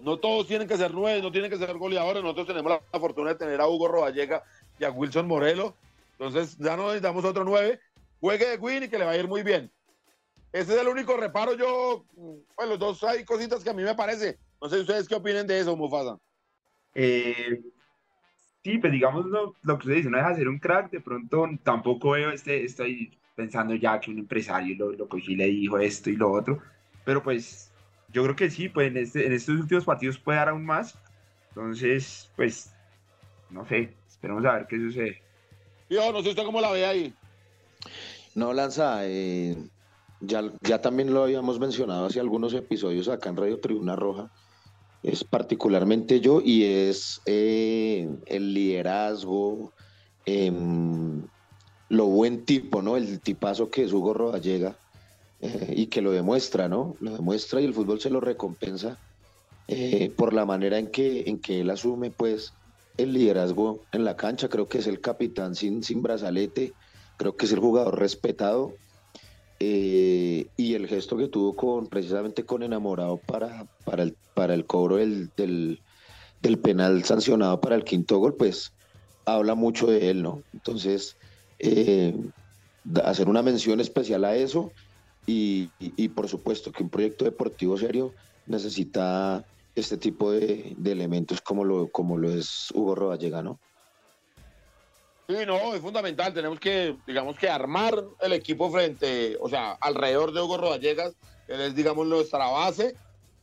No 0.00 0.16
todos 0.16 0.46
tienen 0.46 0.66
que 0.66 0.78
ser 0.78 0.94
nueve, 0.94 1.20
no 1.20 1.30
tienen 1.30 1.50
que 1.50 1.58
ser 1.58 1.76
goleadores. 1.76 2.22
Nosotros 2.22 2.46
tenemos 2.46 2.80
la 2.90 3.00
fortuna 3.00 3.30
de 3.30 3.36
tener 3.36 3.60
a 3.60 3.68
Hugo 3.68 3.88
Roballega 3.88 4.42
y 4.78 4.84
a 4.84 4.90
Wilson 4.90 5.26
Morelo. 5.26 5.76
Entonces 6.12 6.56
ya 6.58 6.74
no 6.74 6.84
necesitamos 6.84 7.22
otro 7.26 7.44
nueve. 7.44 7.80
Juegue 8.20 8.46
de 8.46 8.56
Win 8.56 8.84
y 8.84 8.88
que 8.88 8.98
le 8.98 9.04
va 9.04 9.10
a 9.10 9.16
ir 9.18 9.28
muy 9.28 9.42
bien. 9.42 9.70
Ese 10.54 10.74
es 10.74 10.80
el 10.80 10.86
único 10.86 11.16
reparo. 11.16 11.56
Yo, 11.56 12.04
pues 12.54 12.68
los 12.68 12.78
dos 12.78 13.02
hay 13.02 13.24
cositas 13.24 13.64
que 13.64 13.70
a 13.70 13.74
mí 13.74 13.82
me 13.82 13.96
parece. 13.96 14.38
No 14.62 14.68
sé 14.68 14.78
ustedes 14.78 15.08
qué 15.08 15.16
opinen 15.16 15.48
de 15.48 15.58
eso, 15.58 15.76
Mufasa. 15.76 16.16
Eh, 16.94 17.60
sí, 18.62 18.78
pues 18.78 18.92
digamos 18.92 19.26
lo, 19.26 19.56
lo 19.62 19.78
que 19.78 19.88
usted 19.88 19.96
dice, 19.96 20.10
no 20.10 20.16
deja 20.16 20.30
de 20.30 20.36
ser 20.36 20.48
un 20.48 20.60
crack, 20.60 20.92
de 20.92 21.00
pronto 21.00 21.44
tampoco 21.64 22.10
veo 22.10 22.30
este, 22.30 22.64
estoy 22.64 23.18
pensando 23.34 23.74
ya 23.74 23.98
que 23.98 24.12
un 24.12 24.20
empresario 24.20 24.76
lo, 24.76 24.92
lo 24.92 25.08
cogió 25.08 25.32
y 25.32 25.36
le 25.36 25.46
dijo 25.46 25.76
esto 25.80 26.08
y 26.08 26.14
lo 26.14 26.30
otro, 26.30 26.62
pero 27.04 27.20
pues 27.20 27.72
yo 28.12 28.22
creo 28.22 28.36
que 28.36 28.48
sí, 28.48 28.68
pues 28.68 28.92
en, 28.92 28.98
este, 28.98 29.26
en 29.26 29.32
estos 29.32 29.56
últimos 29.56 29.84
partidos 29.84 30.18
puede 30.18 30.38
dar 30.38 30.50
aún 30.50 30.64
más, 30.64 30.96
entonces, 31.48 32.30
pues, 32.36 32.72
no 33.50 33.66
sé, 33.66 33.92
esperemos 34.08 34.44
a 34.44 34.52
ver 34.52 34.66
qué 34.68 34.76
sucede. 34.76 35.20
Yo 35.90 36.12
no 36.12 36.22
sé 36.22 36.28
usted 36.28 36.44
cómo 36.44 36.60
la 36.60 36.70
ve 36.70 36.86
ahí. 36.86 37.14
No, 38.36 38.52
Lanza, 38.52 39.00
eh, 39.02 39.56
ya, 40.26 40.52
ya 40.62 40.80
también 40.80 41.12
lo 41.12 41.22
habíamos 41.22 41.58
mencionado 41.58 42.06
hace 42.06 42.20
algunos 42.20 42.54
episodios 42.54 43.08
acá 43.08 43.30
en 43.30 43.36
Radio 43.36 43.60
Tribuna 43.60 43.96
Roja, 43.96 44.30
es 45.04 45.22
particularmente 45.22 46.20
yo 46.20 46.40
y 46.42 46.64
es 46.64 47.20
eh, 47.26 48.08
el 48.24 48.54
liderazgo, 48.54 49.72
em, 50.24 51.22
lo 51.90 52.06
buen 52.06 52.46
tipo, 52.46 52.80
¿no? 52.80 52.96
El 52.96 53.20
tipazo 53.20 53.70
que 53.70 53.84
es 53.84 53.92
Hugo 53.92 54.14
Rodallega 54.14 54.78
eh, 55.40 55.74
y 55.76 55.86
que 55.88 56.00
lo 56.00 56.10
demuestra, 56.10 56.68
¿no? 56.68 56.96
Lo 57.00 57.12
demuestra 57.12 57.60
y 57.60 57.66
el 57.66 57.74
fútbol 57.74 58.00
se 58.00 58.08
lo 58.08 58.20
recompensa 58.20 58.98
eh, 59.68 60.10
por 60.16 60.32
la 60.32 60.46
manera 60.46 60.78
en 60.78 60.90
que, 60.90 61.24
en 61.26 61.38
que 61.38 61.60
él 61.60 61.68
asume, 61.68 62.10
pues, 62.10 62.54
el 62.96 63.12
liderazgo 63.12 63.82
en 63.92 64.04
la 64.04 64.16
cancha. 64.16 64.48
Creo 64.48 64.68
que 64.68 64.78
es 64.78 64.86
el 64.86 65.00
capitán 65.00 65.54
sin, 65.54 65.82
sin 65.82 66.00
brazalete, 66.00 66.72
creo 67.18 67.36
que 67.36 67.44
es 67.44 67.52
el 67.52 67.60
jugador 67.60 67.98
respetado 67.98 68.72
eh, 69.60 70.46
y 70.56 70.74
el 70.74 70.88
gesto 70.88 71.16
que 71.16 71.28
tuvo 71.28 71.54
con 71.54 71.86
precisamente 71.86 72.44
con 72.44 72.62
enamorado 72.62 73.18
para, 73.18 73.66
para, 73.84 74.02
el, 74.02 74.16
para 74.34 74.54
el 74.54 74.66
cobro 74.66 74.96
del, 74.96 75.30
del, 75.36 76.58
penal 76.58 77.04
sancionado 77.04 77.60
para 77.60 77.76
el 77.76 77.84
quinto 77.84 78.18
gol, 78.18 78.34
pues 78.34 78.72
habla 79.24 79.54
mucho 79.54 79.86
de 79.86 80.10
él, 80.10 80.22
¿no? 80.22 80.42
Entonces, 80.52 81.16
eh, 81.58 82.14
hacer 83.04 83.28
una 83.28 83.42
mención 83.42 83.80
especial 83.80 84.24
a 84.24 84.36
eso 84.36 84.72
y, 85.26 85.68
por 86.08 86.28
supuesto 86.28 86.70
que 86.70 86.82
un 86.82 86.90
proyecto 86.90 87.24
deportivo 87.24 87.78
serio 87.78 88.12
necesita 88.46 89.44
este 89.74 89.96
tipo 89.96 90.30
de, 90.32 90.76
elementos 90.84 91.40
como 91.40 91.64
lo, 91.64 91.88
como 91.88 92.18
lo 92.18 92.30
es 92.30 92.70
Hugo 92.74 92.94
Rodallega, 92.94 93.42
¿no? 93.42 93.58
Sí, 95.26 95.34
no, 95.46 95.74
es 95.74 95.80
fundamental. 95.80 96.34
Tenemos 96.34 96.60
que, 96.60 96.96
digamos 97.06 97.38
que 97.38 97.48
armar 97.48 97.94
el 98.20 98.32
equipo 98.32 98.70
frente, 98.70 99.36
o 99.40 99.48
sea, 99.48 99.72
alrededor 99.80 100.32
de 100.32 100.40
Hugo 100.40 100.58
Rodallegas. 100.58 101.14
Él 101.48 101.60
es, 101.60 101.74
digamos, 101.74 102.06
nuestra 102.06 102.46
base 102.46 102.94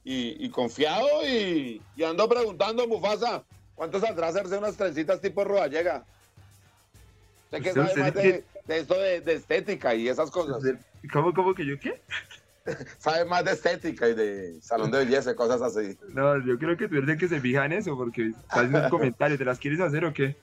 y, 0.03 0.49
confiado. 0.49 1.07
Y, 1.27 1.81
ando 2.03 2.27
preguntando, 2.29 2.87
Mufasa, 2.87 3.43
¿cuánto 3.75 3.99
saldrá 3.99 4.27
hacerse 4.27 4.57
unas 4.57 4.77
trencitas 4.77 5.21
tipo 5.21 5.43
Rodallega? 5.43 6.03
Sé 7.49 7.61
que 7.61 7.73
sabe 7.73 7.95
más 7.95 8.13
de, 8.13 8.43
esto 8.67 8.93
de, 8.95 9.33
estética 9.33 9.93
y 9.95 10.07
esas 10.07 10.31
cosas. 10.31 10.63
¿Cómo, 11.11 11.33
cómo 11.33 11.53
que 11.53 11.65
yo 11.65 11.79
qué? 11.79 11.99
sabe 12.99 13.25
más 13.25 13.43
de 13.43 13.51
estética 13.51 14.07
y 14.07 14.13
de 14.13 14.61
salón 14.61 14.91
de 14.91 14.99
belleza, 14.99 15.35
cosas 15.35 15.61
así. 15.61 15.97
No, 16.09 16.37
yo 16.45 16.57
creo 16.57 16.77
que 16.77 16.87
tú 16.87 16.95
eres 16.97 17.09
el 17.09 17.17
que 17.17 17.27
se 17.27 17.41
fija 17.41 17.65
en 17.65 17.73
eso, 17.73 17.97
porque 17.97 18.27
estás 18.27 18.59
haciendo 18.59 18.83
un 18.83 18.89
comentario, 18.89 19.37
¿te 19.37 19.45
las 19.45 19.59
quieres 19.59 19.79
hacer 19.79 20.05
o 20.05 20.13
qué? 20.13 20.35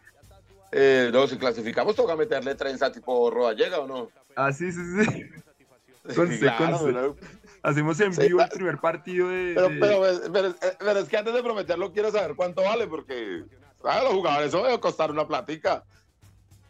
Eh, 0.72 1.10
no, 1.12 1.26
si 1.26 1.37
clasificamos, 1.38 1.96
toca 1.96 2.14
meterle 2.16 2.54
trenza 2.54 2.92
tipo 2.92 3.30
Rodallega 3.30 3.80
o 3.80 3.87
no. 3.87 4.10
Ah, 4.37 4.52
sí, 4.52 4.70
sí, 4.72 4.80
sí. 5.04 5.25
Hacemos 7.62 8.00
en 8.00 8.14
vivo 8.16 8.40
el 8.40 8.48
primer 8.48 8.78
partido 8.78 9.28
de. 9.28 9.54
Pero, 9.54 10.02
pero, 10.32 10.98
es 10.98 11.08
que 11.08 11.16
antes 11.16 11.34
de 11.34 11.42
prometerlo, 11.42 11.92
quiero 11.92 12.10
saber 12.10 12.34
cuánto 12.37 12.62
vale, 12.62 12.87
porque 12.87 13.44
¿sabes? 13.82 14.04
los 14.04 14.12
jugadores 14.12 14.48
eso 14.48 14.62
debe 14.62 14.80
costar 14.80 15.10
una 15.10 15.26
platica. 15.26 15.84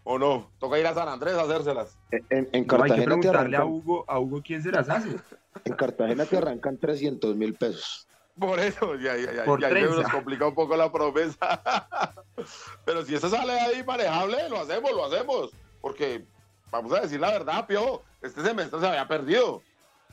¿O 0.05 0.19
no? 0.19 0.51
Toca 0.59 0.79
ir 0.79 0.87
a 0.87 0.95
San 0.95 1.07
Andrés 1.07 1.35
a 1.35 1.43
hacérselas. 1.43 1.99
En, 2.31 2.49
en 2.53 2.65
Cartagena. 2.65 2.95
hay 2.95 3.01
que 3.01 3.05
preguntarle 3.05 3.57
a 3.59 3.65
Hugo, 3.67 4.07
a 4.09 4.19
Hugo 4.19 4.43
quién 4.43 4.63
se 4.63 4.73
las 4.73 4.89
hace. 4.89 5.17
En 5.65 5.75
Cartagena 5.75 6.25
te 6.25 6.39
arrancan 6.39 6.79
300 6.79 7.37
mil 7.37 7.53
pesos. 7.55 8.08
Por 8.39 8.61
eso, 8.61 8.95
ya, 8.97 9.17
ya, 9.17 9.33
ya, 9.33 9.45
Por 9.45 9.61
ya 9.61 9.71
nos 9.71 10.11
complica 10.11 10.47
un 10.47 10.55
poco 10.55 10.77
la 10.77 10.91
promesa. 10.93 11.63
Pero 12.85 13.05
si 13.05 13.15
eso 13.15 13.29
sale 13.29 13.53
ahí 13.53 13.83
manejable, 13.85 14.49
lo 14.49 14.61
hacemos, 14.61 14.93
lo 14.93 15.07
hacemos. 15.07 15.51
Porque, 15.81 16.25
vamos 16.71 16.93
a 16.93 17.01
decir 17.01 17.21
la 17.21 17.31
verdad, 17.31 17.67
Pio, 17.67 18.03
este 18.23 18.43
semestre 18.43 18.81
se 18.81 18.87
había 18.87 19.09
perdido. 19.09 19.63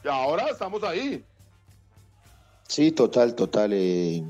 Y 0.03 0.07
ahora 0.07 0.49
estamos 0.49 0.83
ahí. 0.83 1.23
Sí, 2.67 2.91
total, 2.91 3.35
total. 3.35 3.71
Eh, 3.73 4.23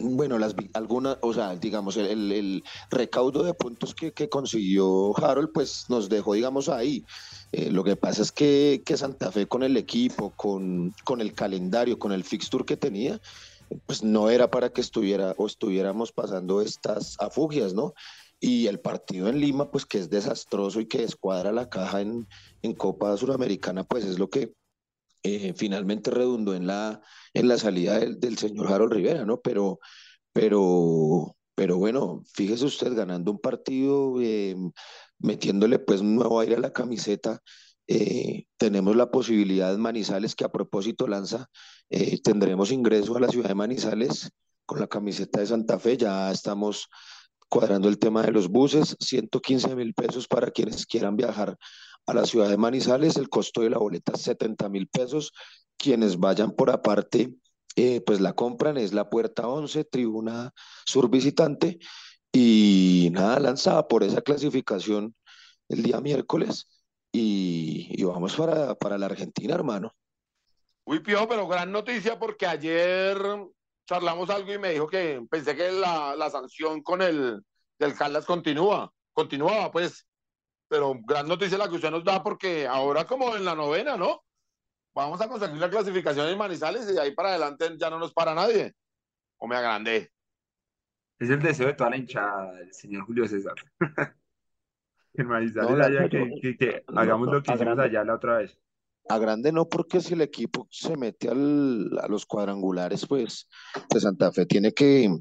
bueno, 0.00 0.38
las 0.38 0.54
algunas, 0.74 1.18
o 1.20 1.32
sea, 1.32 1.54
digamos, 1.56 1.96
el, 1.96 2.62
recaudo 2.90 3.42
de 3.42 3.54
puntos 3.54 3.94
que, 3.94 4.28
consiguió 4.28 5.16
Harold, 5.16 5.50
pues 5.52 5.86
nos 5.88 6.08
dejó, 6.08 6.34
digamos, 6.34 6.68
ahí. 6.68 7.04
Eh, 7.56 7.70
lo 7.70 7.84
que 7.84 7.96
pasa 7.96 8.20
es 8.20 8.32
que, 8.32 8.82
Santa 8.96 9.32
Fe 9.32 9.46
con 9.46 9.62
el 9.62 9.78
equipo, 9.78 10.30
con, 10.36 10.94
con 11.04 11.22
el 11.22 11.32
calendario, 11.32 11.98
con 11.98 12.12
el 12.12 12.22
fixture 12.22 12.66
que 12.66 12.76
tenía, 12.76 13.18
pues 13.86 14.02
no 14.02 14.28
era 14.28 14.50
para 14.50 14.68
que 14.68 14.82
estuviera 14.82 15.34
o 15.38 15.46
estuviéramos 15.46 16.12
pasando 16.12 16.60
estas 16.60 17.16
afugias, 17.18 17.72
¿no? 17.72 17.94
Y 18.40 18.66
el 18.66 18.78
partido 18.78 19.28
en 19.28 19.40
Lima, 19.40 19.70
pues 19.70 19.86
que 19.86 19.96
es 19.96 20.10
desastroso 20.10 20.80
y 20.80 20.86
que 20.86 20.98
descuadra 20.98 21.50
la 21.50 21.70
caja 21.70 22.02
en, 22.02 22.28
en 22.60 22.74
Copa 22.74 23.16
Suramericana, 23.16 23.84
pues 23.84 24.04
es 24.04 24.18
lo 24.18 24.28
que 24.28 24.52
eh, 25.22 25.54
finalmente 25.56 26.10
redundó 26.10 26.54
en 26.54 26.66
la, 26.66 27.00
en 27.32 27.48
la 27.48 27.56
salida 27.56 27.98
del, 28.00 28.36
señor 28.36 28.70
Harold 28.70 28.92
Rivera, 28.92 29.24
¿no? 29.24 29.40
Pero, 29.40 29.80
pero, 30.34 31.35
pero 31.56 31.78
bueno, 31.78 32.22
fíjese 32.34 32.64
usted 32.64 32.94
ganando 32.94 33.32
un 33.32 33.40
partido, 33.40 34.20
eh, 34.20 34.54
metiéndole 35.18 35.80
pues 35.80 36.00
un 36.00 36.14
nuevo 36.14 36.38
aire 36.38 36.54
a 36.54 36.60
la 36.60 36.72
camiseta. 36.72 37.40
Eh, 37.88 38.44
tenemos 38.56 38.94
la 38.94 39.10
posibilidad 39.10 39.72
de 39.72 39.78
Manizales, 39.78 40.36
que 40.36 40.44
a 40.44 40.52
propósito 40.52 41.08
lanza, 41.08 41.48
tendremos 42.22 42.70
ingreso 42.72 43.16
a 43.16 43.20
la 43.20 43.28
ciudad 43.28 43.48
de 43.48 43.54
Manizales 43.54 44.30
con 44.66 44.80
la 44.80 44.86
camiseta 44.86 45.40
de 45.40 45.46
Santa 45.46 45.78
Fe. 45.78 45.96
Ya 45.96 46.30
estamos 46.30 46.88
cuadrando 47.48 47.88
el 47.88 47.98
tema 47.98 48.22
de 48.22 48.32
los 48.32 48.48
buses, 48.48 48.96
115 49.00 49.74
mil 49.76 49.94
pesos 49.94 50.28
para 50.28 50.50
quienes 50.50 50.86
quieran 50.86 51.16
viajar 51.16 51.56
a 52.06 52.14
la 52.14 52.24
ciudad 52.24 52.48
de 52.48 52.56
Manizales. 52.56 53.16
El 53.16 53.28
costo 53.28 53.62
de 53.62 53.70
la 53.70 53.78
boleta 53.78 54.12
es 54.14 54.22
70 54.22 54.68
mil 54.68 54.88
pesos. 54.88 55.32
Quienes 55.76 56.18
vayan 56.18 56.52
por 56.52 56.70
aparte, 56.70 57.34
eh, 57.76 58.00
pues 58.00 58.20
la 58.20 58.32
compran. 58.34 58.76
Es 58.76 58.92
la 58.92 59.08
puerta 59.08 59.46
11, 59.48 59.84
tribuna 59.84 60.52
sur 60.84 61.08
visitante. 61.08 61.78
Y 62.32 63.10
nada, 63.12 63.38
lanzada 63.38 63.86
por 63.86 64.02
esa 64.02 64.22
clasificación 64.22 65.14
el 65.68 65.82
día 65.82 66.00
miércoles. 66.00 66.68
Y, 67.12 68.02
vamos 68.02 68.36
para, 68.36 68.74
para 68.74 68.98
la 68.98 69.06
Argentina, 69.06 69.54
hermano. 69.54 69.94
Uy, 70.84 71.00
Pío, 71.00 71.26
pero 71.28 71.46
gran 71.48 71.72
noticia 71.72 72.18
porque 72.18 72.46
ayer 72.46 73.18
charlamos 73.86 74.30
algo 74.30 74.52
y 74.52 74.58
me 74.58 74.72
dijo 74.72 74.86
que 74.86 75.24
pensé 75.30 75.56
que 75.56 75.70
la, 75.70 76.14
la 76.16 76.30
sanción 76.30 76.82
con 76.82 77.02
el 77.02 77.40
del 77.78 77.94
Caldas 77.94 78.24
continúa, 78.24 78.92
continuaba, 79.12 79.70
pues 79.70 80.06
pero 80.68 80.94
gran 81.04 81.28
noticia 81.28 81.58
la 81.58 81.68
que 81.68 81.76
usted 81.76 81.90
nos 81.90 82.04
da 82.04 82.22
porque 82.22 82.66
ahora 82.66 83.06
como 83.06 83.36
en 83.36 83.44
la 83.44 83.54
novena, 83.54 83.96
¿no? 83.96 84.24
Vamos 84.96 85.20
a 85.20 85.28
conseguir 85.28 85.58
la 85.58 85.68
clasificación 85.68 86.26
en 86.26 86.38
Manizales 86.38 86.88
y 86.88 86.94
de 86.94 87.00
ahí 87.02 87.14
para 87.14 87.28
adelante 87.28 87.66
ya 87.78 87.90
no 87.90 87.98
nos 87.98 88.14
para 88.14 88.34
nadie. 88.34 88.74
O 89.36 89.46
me 89.46 89.54
agrandé. 89.54 90.10
Es 91.18 91.28
el 91.28 91.42
deseo 91.42 91.66
de 91.66 91.74
toda 91.74 91.90
la 91.90 91.98
hinchada, 91.98 92.58
el 92.60 92.72
señor 92.72 93.04
Julio 93.04 93.28
César. 93.28 93.54
en 95.12 95.26
Manizales 95.26 96.10
que, 96.58 96.82
hagamos 96.96 97.28
lo 97.28 97.42
que 97.42 97.52
hicimos 97.52 97.78
allá 97.78 98.04
la 98.04 98.14
otra 98.14 98.38
vez. 98.38 98.58
A 99.10 99.18
grande 99.18 99.52
no, 99.52 99.68
porque 99.68 100.00
si 100.00 100.14
el 100.14 100.22
equipo 100.22 100.66
se 100.70 100.96
mete 100.96 101.28
al, 101.28 101.90
a 102.00 102.08
los 102.08 102.24
cuadrangulares, 102.24 103.06
pues, 103.06 103.50
de 103.90 104.00
Santa 104.00 104.32
Fe 104.32 104.46
tiene 104.46 104.72
que, 104.72 105.14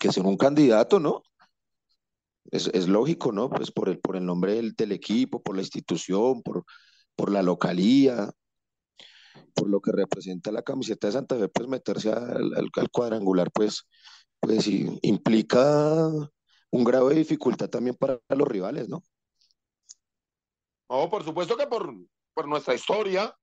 que 0.00 0.10
ser 0.10 0.24
un 0.24 0.36
candidato, 0.36 0.98
¿no? 0.98 1.22
Es, 2.50 2.88
lógico, 2.88 3.30
¿no? 3.30 3.48
Pues 3.50 3.70
por 3.70 3.88
el, 3.88 4.00
por 4.00 4.16
el 4.16 4.26
nombre 4.26 4.54
del, 4.54 4.90
equipo, 4.90 5.40
por 5.40 5.54
la 5.54 5.62
institución, 5.62 6.42
por, 6.42 6.64
por 7.14 7.30
la 7.30 7.42
localía, 7.42 8.32
por 9.54 9.68
lo 9.68 9.80
que 9.80 9.92
representa 9.92 10.52
la 10.52 10.62
camiseta 10.62 11.06
de 11.06 11.12
Santa 11.12 11.36
Fe, 11.36 11.48
pues 11.48 11.68
meterse 11.68 12.12
al, 12.12 12.70
cuadrangular, 12.92 13.50
pues, 13.52 13.86
pues 14.40 14.66
implica 15.02 16.08
un 16.70 16.84
grado 16.84 17.08
de 17.08 17.16
dificultad 17.16 17.68
también 17.68 17.96
para 17.96 18.20
los 18.28 18.48
rivales, 18.48 18.88
¿no? 18.88 19.02
No, 20.88 21.08
por 21.08 21.24
supuesto 21.24 21.56
que 21.56 21.66
por, 21.66 21.94
por 22.34 22.48
nuestra 22.48 22.74
historia, 22.74 23.34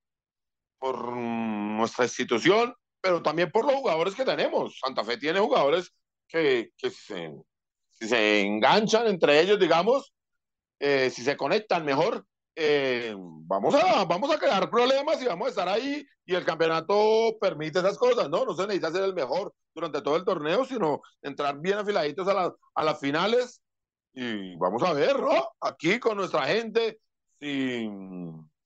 por 0.78 1.12
nuestra 1.16 2.04
institución, 2.04 2.74
pero 3.00 3.22
también 3.22 3.50
por 3.50 3.64
los 3.64 3.74
jugadores 3.74 4.14
que 4.14 4.24
tenemos. 4.24 4.78
Santa 4.78 5.04
Fe 5.04 5.16
tiene 5.16 5.40
jugadores 5.40 5.92
que, 6.26 6.70
que 6.76 6.90
si 6.90 8.08
se 8.08 8.40
enganchan 8.42 9.06
entre 9.06 9.40
ellos, 9.40 9.58
digamos, 9.58 10.12
eh, 10.78 11.10
si 11.10 11.22
se 11.22 11.36
conectan 11.36 11.84
mejor, 11.84 12.24
eh, 12.60 13.14
vamos, 13.16 13.72
a, 13.76 14.04
vamos 14.04 14.32
a 14.32 14.38
crear 14.38 14.68
problemas 14.68 15.22
y 15.22 15.26
vamos 15.26 15.46
a 15.46 15.50
estar 15.50 15.68
ahí 15.68 16.04
y 16.26 16.34
el 16.34 16.44
campeonato 16.44 17.38
permite 17.40 17.78
esas 17.78 17.96
cosas, 17.96 18.28
¿no? 18.28 18.44
No 18.44 18.52
se 18.52 18.62
necesita 18.62 18.90
ser 18.90 19.04
el 19.04 19.14
mejor 19.14 19.54
durante 19.72 20.02
todo 20.02 20.16
el 20.16 20.24
torneo, 20.24 20.64
sino 20.64 21.00
entrar 21.22 21.60
bien 21.60 21.78
afiladitos 21.78 22.26
a, 22.26 22.52
a 22.74 22.84
las 22.84 22.98
finales 22.98 23.62
y 24.12 24.56
vamos 24.56 24.82
a 24.82 24.92
ver, 24.92 25.20
¿no? 25.20 25.50
Aquí 25.60 26.00
con 26.00 26.16
nuestra 26.16 26.46
gente, 26.46 27.00
si, 27.38 27.88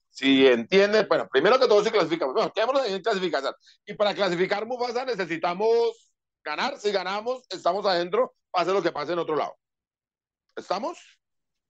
si 0.09 0.47
entiende, 0.47 1.05
bueno, 1.05 1.27
primero 1.31 1.59
que 1.59 1.67
todo 1.67 1.83
si 1.83 1.91
clasificamos, 1.91 2.33
bueno, 2.33 2.51
quedémonos 2.51 2.87
en 2.87 2.99
clasificación. 2.99 3.53
Y 3.85 3.93
para 3.93 4.15
clasificar 4.15 4.65
Mufasa 4.65 5.05
necesitamos 5.05 6.11
ganar, 6.43 6.79
si 6.79 6.91
ganamos, 6.91 7.43
estamos 7.47 7.85
adentro, 7.85 8.33
pase 8.49 8.73
lo 8.73 8.81
que 8.81 8.91
pase 8.91 9.13
en 9.13 9.19
otro 9.19 9.35
lado. 9.35 9.55
¿Estamos? 10.55 10.97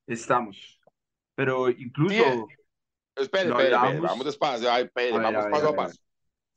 Estamos. 0.06 0.80
Pero 1.34 1.68
incluso... 1.70 2.46
Espere, 3.16 3.50
espere, 3.50 3.70
vamos 4.00 4.24
despacio, 4.24 4.70
ay, 4.70 4.84
espere, 4.84 5.12
vamos 5.12 5.46
paso 5.46 5.68
a, 5.68 5.76
paso. 5.76 5.96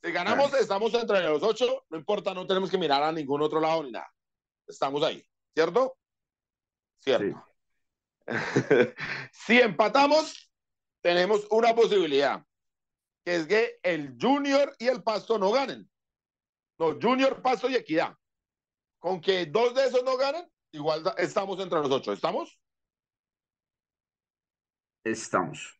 Si 0.01 0.11
ganamos, 0.11 0.53
estamos 0.55 0.93
entre 0.95 1.21
los 1.21 1.43
ocho, 1.43 1.85
no 1.89 1.97
importa, 1.97 2.33
no 2.33 2.47
tenemos 2.47 2.71
que 2.71 2.77
mirar 2.77 3.03
a 3.03 3.11
ningún 3.11 3.41
otro 3.41 3.59
lado 3.59 3.83
ni 3.83 3.91
nada. 3.91 4.11
Estamos 4.65 5.03
ahí, 5.03 5.23
¿cierto? 5.53 5.97
Cierto. 6.99 7.45
si 9.31 9.59
empatamos, 9.59 10.51
tenemos 11.01 11.47
una 11.51 11.75
posibilidad, 11.75 12.43
que 13.23 13.35
es 13.35 13.47
que 13.47 13.79
el 13.83 14.17
Junior 14.19 14.75
y 14.79 14.87
el 14.87 15.03
Pasto 15.03 15.37
no 15.37 15.51
ganen. 15.51 15.89
No, 16.79 16.97
Junior, 17.01 17.41
Pasto 17.41 17.69
y 17.69 17.75
Equidad. 17.75 18.15
Con 18.99 19.21
que 19.21 19.45
dos 19.45 19.73
de 19.75 19.85
esos 19.85 20.03
no 20.03 20.17
ganen, 20.17 20.49
igual 20.71 21.03
estamos 21.17 21.59
entre 21.59 21.79
los 21.79 21.91
ocho. 21.91 22.13
¿Estamos? 22.13 22.59
Estamos. 25.11 25.79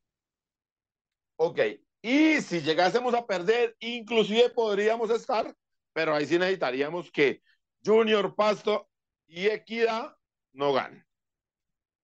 Ok. 1.37 1.59
Y 2.01 2.41
si 2.41 2.61
llegásemos 2.61 3.13
a 3.13 3.25
perder, 3.25 3.75
inclusive 3.79 4.49
podríamos 4.51 5.09
estar, 5.09 5.53
pero 5.93 6.13
ahí 6.13 6.25
sí 6.25 6.37
necesitaríamos 6.37 7.11
que 7.11 7.41
Junior, 7.83 8.35
Pasto 8.35 8.89
y 9.27 9.47
Equidad 9.47 10.15
no 10.53 10.73
ganen. 10.73 11.05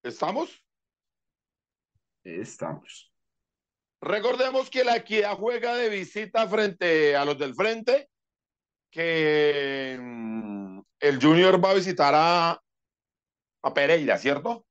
¿Estamos? 0.03 0.61
Estamos. 2.23 3.13
Recordemos 4.01 4.69
que 4.69 4.83
la 4.83 4.97
Equidad 4.97 5.37
juega 5.37 5.75
de 5.75 5.89
visita 5.89 6.47
frente 6.47 7.15
a 7.15 7.23
los 7.23 7.37
del 7.39 7.55
frente, 7.55 8.09
que 8.91 9.97
mm, 9.99 10.79
el 10.99 11.21
Junior 11.21 11.63
va 11.63 11.71
a 11.71 11.75
visitar 11.75 12.13
a, 12.15 12.61
a 13.61 13.73
Pereira, 13.73 14.17
¿cierto? 14.17 14.65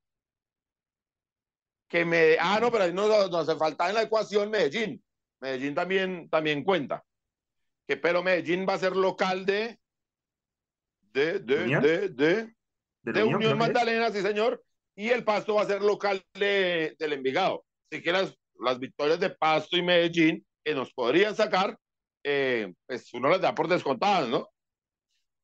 Que 1.93 2.05
me, 2.05 2.37
ah, 2.41 2.59
no, 2.59 2.73
pero 2.73 2.85
ahí 2.85 2.93
nos, 2.93 3.31
nos 3.31 3.49
hace 3.49 3.59
falta 3.59 3.89
en 3.89 3.95
la 3.95 4.03
ecuación 4.03 4.51
Medellín. 4.51 5.05
Medellín 5.41 5.75
también, 5.75 6.31
también 6.31 6.65
cuenta. 6.65 7.05
Que, 7.87 7.99
pero 7.99 8.23
Medellín 8.23 8.67
va 8.67 8.75
a 8.75 8.79
ser 8.79 8.97
local 8.97 9.45
de, 9.45 9.79
de, 11.13 11.41
de, 11.41 11.81
de, 11.81 12.09
de, 12.09 12.55
de, 13.03 13.23
Unión 13.25 13.59
Magdalena, 13.59 14.11
sí, 14.11 14.23
señor 14.23 14.65
y 14.95 15.09
el 15.09 15.25
Pasto 15.25 15.55
va 15.55 15.63
a 15.63 15.67
ser 15.67 15.83
local 15.83 16.25
de, 16.35 16.95
del 16.99 17.15
Envigado. 17.15 17.65
Así 17.91 18.03
que 18.03 18.13
las, 18.13 18.37
las 18.61 18.79
victorias 18.79 19.21
de 19.21 19.31
Pasto 19.31 19.77
y 19.77 19.83
Medellín 19.83 20.45
que 20.65 20.75
nos 20.75 20.93
podrían 20.93 21.35
sacar, 21.35 21.77
eh, 22.23 22.73
pues 22.87 23.13
uno 23.15 23.29
las 23.29 23.41
da 23.41 23.55
por 23.55 23.69
descontadas, 23.69 24.29
¿no? 24.29 24.49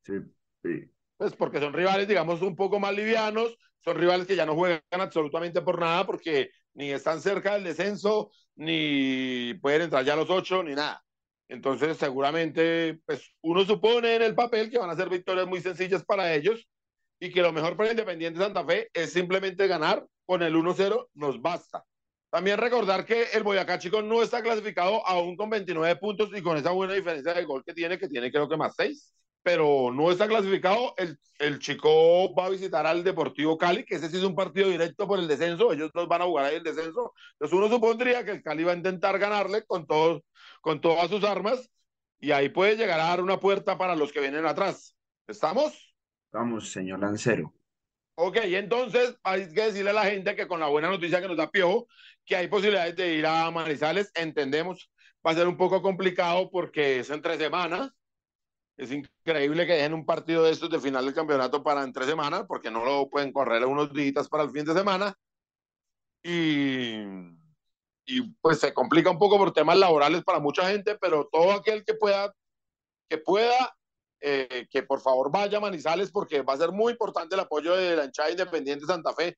Sí, 0.04 0.14
sí. 0.62 0.90
Pues 1.16 1.34
porque 1.34 1.58
son 1.58 1.72
rivales, 1.72 2.06
digamos, 2.06 2.40
un 2.42 2.54
poco 2.54 2.78
más 2.78 2.94
livianos, 2.94 3.56
son 3.85 3.97
rivales 3.97 4.26
que 4.26 4.37
ya 4.37 4.47
no 4.47 4.54
juegan 4.54 4.80
absolutamente 4.90 5.62
por 5.62 5.80
nada 5.80 6.06
porque 6.06 6.50
ni 6.75 6.90
están 6.90 7.20
cerca 7.20 7.54
del 7.54 7.64
descenso, 7.64 8.30
ni 8.56 9.54
pueden 9.54 9.82
entrar 9.82 10.04
ya 10.04 10.16
los 10.16 10.30
ocho, 10.30 10.62
ni 10.62 10.75
nada. 10.75 11.02
Entonces, 11.49 11.97
seguramente, 11.97 13.00
pues 13.06 13.35
uno 13.40 13.64
supone 13.64 14.16
en 14.16 14.23
el 14.23 14.35
papel 14.35 14.70
que 14.70 14.78
van 14.78 14.90
a 14.90 14.97
ser 14.97 15.08
victorias 15.08 15.47
muy 15.47 15.61
sencillas 15.61 16.04
para 16.04 16.35
ellos, 16.35 16.68
y 17.20 17.30
que 17.32 17.42
lo 17.42 17.52
mejor 17.52 17.76
para 17.76 17.90
Independiente 17.90 18.38
Santa 18.38 18.64
Fe 18.64 18.90
es 18.92 19.12
simplemente 19.12 19.66
ganar 19.66 20.06
con 20.25 20.42
el 20.42 20.54
1-0, 20.54 21.08
nos 21.14 21.40
basta. 21.40 21.85
También 22.30 22.58
recordar 22.58 23.06
que 23.06 23.25
el 23.32 23.42
Boyacá 23.42 23.78
Chico 23.78 24.02
no 24.02 24.22
está 24.22 24.42
clasificado 24.42 25.05
aún 25.07 25.37
con 25.37 25.48
29 25.48 25.96
puntos 25.96 26.31
y 26.35 26.42
con 26.42 26.59
esa 26.59 26.70
buena 26.70 26.92
diferencia 26.92 27.33
de 27.33 27.44
gol 27.44 27.64
que 27.64 27.72
tiene, 27.72 27.98
que 27.98 28.09
tiene 28.09 28.31
creo 28.31 28.48
que 28.48 28.57
más 28.57 28.74
6, 28.76 29.14
pero 29.42 29.90
no 29.92 30.11
está 30.11 30.29
clasificado. 30.29 30.94
El, 30.96 31.18
el 31.38 31.59
Chico 31.59 32.35
va 32.35 32.46
a 32.46 32.51
visitar 32.51 32.87
al 32.87 33.05
Deportivo 33.05 33.57
Cali, 33.57 33.85
que 33.85 33.96
ese 33.96 34.09
sí 34.09 34.16
es 34.16 34.24
un 34.24 34.35
partido 34.35 34.68
directo 34.68 35.07
por 35.07 35.18
el 35.18 35.29
descenso, 35.29 35.72
ellos 35.72 35.90
dos 35.94 36.09
van 36.09 36.22
a 36.22 36.27
jugar 36.27 36.46
ahí 36.46 36.57
el 36.57 36.64
descenso. 36.64 37.14
Entonces 37.33 37.57
uno 37.57 37.68
supondría 37.68 38.24
que 38.24 38.33
el 38.33 38.42
Cali 38.42 38.64
va 38.64 38.72
a 38.72 38.77
intentar 38.77 39.18
ganarle 39.18 39.64
con, 39.64 39.87
todos, 39.87 40.22
con 40.61 40.81
todas 40.81 41.09
sus 41.09 41.24
armas 41.24 41.70
y 42.20 42.33
ahí 42.33 42.48
puede 42.48 42.77
llegar 42.77 43.01
a 43.01 43.05
dar 43.05 43.22
una 43.22 43.38
puerta 43.38 43.79
para 43.79 43.94
los 43.94 44.12
que 44.12 44.20
vienen 44.20 44.46
atrás. 44.46 44.96
¿Estamos? 45.27 45.94
Vamos, 46.33 46.70
señor 46.70 47.01
Lancero. 47.01 47.55
Ok, 48.16 48.38
entonces 48.42 49.16
hay 49.22 49.48
que 49.53 49.62
decirle 49.62 49.90
a 49.90 49.94
la 49.94 50.05
gente 50.05 50.35
que 50.35 50.48
con 50.48 50.59
la 50.59 50.66
buena 50.66 50.88
noticia 50.88 51.20
que 51.20 51.29
nos 51.29 51.37
da 51.37 51.51
Piojo, 51.51 51.87
que 52.24 52.35
hay 52.35 52.48
posibilidades 52.48 52.96
de 52.96 53.14
ir 53.14 53.24
a 53.24 53.48
Manizales, 53.53 54.11
entendemos, 54.14 54.90
va 55.24 55.31
a 55.31 55.35
ser 55.35 55.46
un 55.46 55.57
poco 55.57 55.81
complicado 55.83 56.51
porque 56.51 56.98
es 56.98 57.11
entre 57.11 57.38
semanas. 57.38 57.92
Es 58.78 58.92
increíble 58.92 59.66
que 59.66 59.72
dejen 59.72 59.92
un 59.92 60.06
partido 60.06 60.44
de 60.44 60.52
estos 60.52 60.70
de 60.70 60.78
final 60.78 61.04
del 61.04 61.12
campeonato 61.12 61.64
para 61.64 61.82
entre 61.82 62.06
semanas, 62.06 62.44
porque 62.46 62.70
no 62.70 62.84
lo 62.84 63.10
pueden 63.10 63.32
correr 63.32 63.66
unos 63.66 63.92
días 63.92 64.28
para 64.28 64.44
el 64.44 64.50
fin 64.50 64.64
de 64.64 64.72
semana. 64.72 65.14
Y, 66.22 67.02
y 68.06 68.22
pues 68.40 68.60
se 68.60 68.72
complica 68.72 69.10
un 69.10 69.18
poco 69.18 69.36
por 69.36 69.52
temas 69.52 69.76
laborales 69.76 70.22
para 70.22 70.38
mucha 70.38 70.70
gente, 70.70 70.96
pero 70.96 71.28
todo 71.30 71.52
aquel 71.52 71.84
que 71.84 71.94
pueda, 71.94 72.32
que 73.08 73.18
pueda 73.18 73.76
eh, 74.20 74.68
que 74.70 74.84
por 74.84 75.00
favor 75.00 75.30
vaya 75.30 75.58
a 75.58 75.60
Manizales 75.60 76.12
porque 76.12 76.42
va 76.42 76.54
a 76.54 76.58
ser 76.58 76.70
muy 76.70 76.92
importante 76.92 77.34
el 77.34 77.40
apoyo 77.40 77.76
de 77.76 77.96
la 77.96 78.04
hinchada 78.04 78.30
independiente 78.30 78.86
Santa 78.86 79.12
Fe 79.12 79.36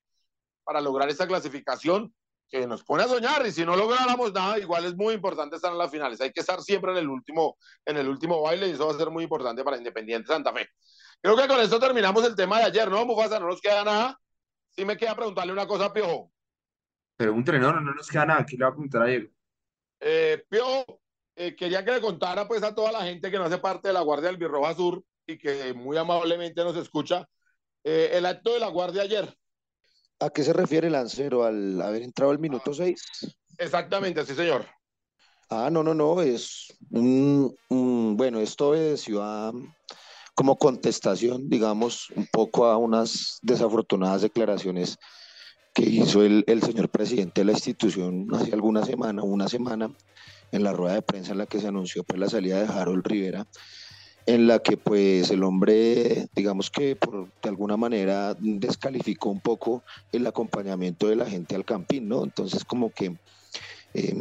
para 0.63 0.81
lograr 0.81 1.09
esa 1.09 1.27
clasificación 1.27 2.13
que 2.51 2.67
nos 2.67 2.83
pone 2.83 3.03
a 3.03 3.07
soñar 3.07 3.45
y 3.47 3.51
si 3.51 3.65
no 3.65 3.77
lográramos 3.77 4.33
nada, 4.33 4.59
igual 4.59 4.83
es 4.83 4.95
muy 4.95 5.13
importante 5.13 5.55
estar 5.55 5.71
en 5.71 5.77
las 5.77 5.89
finales. 5.89 6.19
Hay 6.19 6.31
que 6.33 6.41
estar 6.41 6.61
siempre 6.61 6.91
en 6.91 6.97
el 6.97 7.07
último, 7.07 7.57
en 7.85 7.97
el 7.97 8.09
último 8.09 8.41
baile 8.41 8.67
y 8.67 8.71
eso 8.71 8.87
va 8.87 8.93
a 8.93 8.97
ser 8.97 9.09
muy 9.09 9.23
importante 9.23 9.63
para 9.63 9.77
Independiente 9.77 10.27
Santa 10.27 10.51
Fe. 10.51 10.67
Creo 11.21 11.37
que 11.37 11.47
con 11.47 11.61
esto 11.61 11.79
terminamos 11.79 12.25
el 12.25 12.35
tema 12.35 12.57
de 12.59 12.65
ayer, 12.65 12.91
¿no, 12.91 13.05
Mufasa? 13.05 13.39
No 13.39 13.47
nos 13.47 13.61
queda 13.61 13.85
nada. 13.85 14.19
Sí 14.71 14.83
me 14.83 14.97
queda 14.97 15.15
preguntarle 15.15 15.53
una 15.53 15.65
cosa 15.65 15.85
a 15.85 15.93
Piojo. 15.93 16.31
Pregúntale, 17.15 17.59
no, 17.59 17.71
no, 17.71 17.79
no 17.79 17.93
nos 17.93 18.07
queda 18.09 18.25
nada. 18.25 18.45
¿Qué 18.45 18.57
le 18.57 18.65
va 18.65 18.69
a 18.69 18.73
preguntar 18.73 19.03
a 19.03 19.05
Diego? 19.05 19.29
Eh, 20.01 20.43
Piojo, 20.49 21.01
eh, 21.35 21.55
quería 21.55 21.85
que 21.85 21.91
le 21.91 22.01
contara 22.01 22.47
pues 22.47 22.63
a 22.63 22.75
toda 22.75 22.91
la 22.91 23.03
gente 23.03 23.31
que 23.31 23.37
no 23.37 23.45
hace 23.45 23.59
parte 23.59 23.87
de 23.87 23.93
la 23.93 24.01
Guardia 24.01 24.27
del 24.27 24.37
Birroba 24.37 24.73
Sur 24.73 25.03
y 25.25 25.37
que 25.37 25.73
muy 25.73 25.95
amablemente 25.95 26.63
nos 26.63 26.75
escucha 26.75 27.29
eh, 27.83 28.09
el 28.13 28.25
acto 28.25 28.53
de 28.53 28.59
la 28.59 28.67
Guardia 28.67 29.03
ayer. 29.03 29.37
¿A 30.21 30.29
qué 30.29 30.43
se 30.43 30.53
refiere 30.53 30.89
Lancero? 30.89 31.43
¿Al 31.43 31.81
haber 31.81 32.03
entrado 32.03 32.31
el 32.31 32.37
minuto 32.37 32.73
6? 32.73 33.01
Exactamente, 33.57 34.23
sí, 34.23 34.35
señor. 34.35 34.65
Ah, 35.49 35.69
no, 35.71 35.83
no, 35.83 35.93
no, 35.93 36.21
es 36.21 36.73
un, 36.91 37.55
bueno, 38.15 38.39
esto 38.39 38.69
obedeció 38.69 39.23
a 39.23 39.51
como 40.35 40.57
contestación, 40.57 41.49
digamos, 41.49 42.09
un 42.11 42.27
poco 42.31 42.65
a 42.65 42.77
unas 42.77 43.39
desafortunadas 43.41 44.21
declaraciones 44.21 44.97
que 45.73 45.83
hizo 45.83 46.23
el, 46.23 46.43
el 46.47 46.61
señor 46.61 46.89
presidente 46.89 47.41
de 47.41 47.45
la 47.45 47.51
institución 47.51 48.27
hace 48.33 48.53
alguna 48.53 48.85
semana, 48.85 49.23
una 49.23 49.49
semana, 49.49 49.91
en 50.51 50.63
la 50.63 50.71
rueda 50.71 50.95
de 50.95 51.01
prensa 51.01 51.31
en 51.31 51.39
la 51.39 51.47
que 51.47 51.59
se 51.59 51.67
anunció 51.67 52.03
pues, 52.03 52.19
la 52.19 52.29
salida 52.29 52.61
de 52.61 52.71
Harold 52.71 53.05
Rivera, 53.05 53.47
en 54.25 54.47
la 54.47 54.59
que 54.59 54.77
pues 54.77 55.29
el 55.31 55.43
hombre, 55.43 56.27
digamos 56.35 56.69
que 56.69 56.95
por, 56.95 57.27
de 57.41 57.49
alguna 57.49 57.77
manera 57.77 58.35
descalificó 58.39 59.29
un 59.29 59.39
poco 59.39 59.83
el 60.11 60.27
acompañamiento 60.27 61.07
de 61.07 61.15
la 61.15 61.25
gente 61.25 61.55
al 61.55 61.65
campín, 61.65 62.07
¿no? 62.07 62.23
Entonces 62.23 62.63
como 62.63 62.91
que 62.91 63.17
eh, 63.93 64.13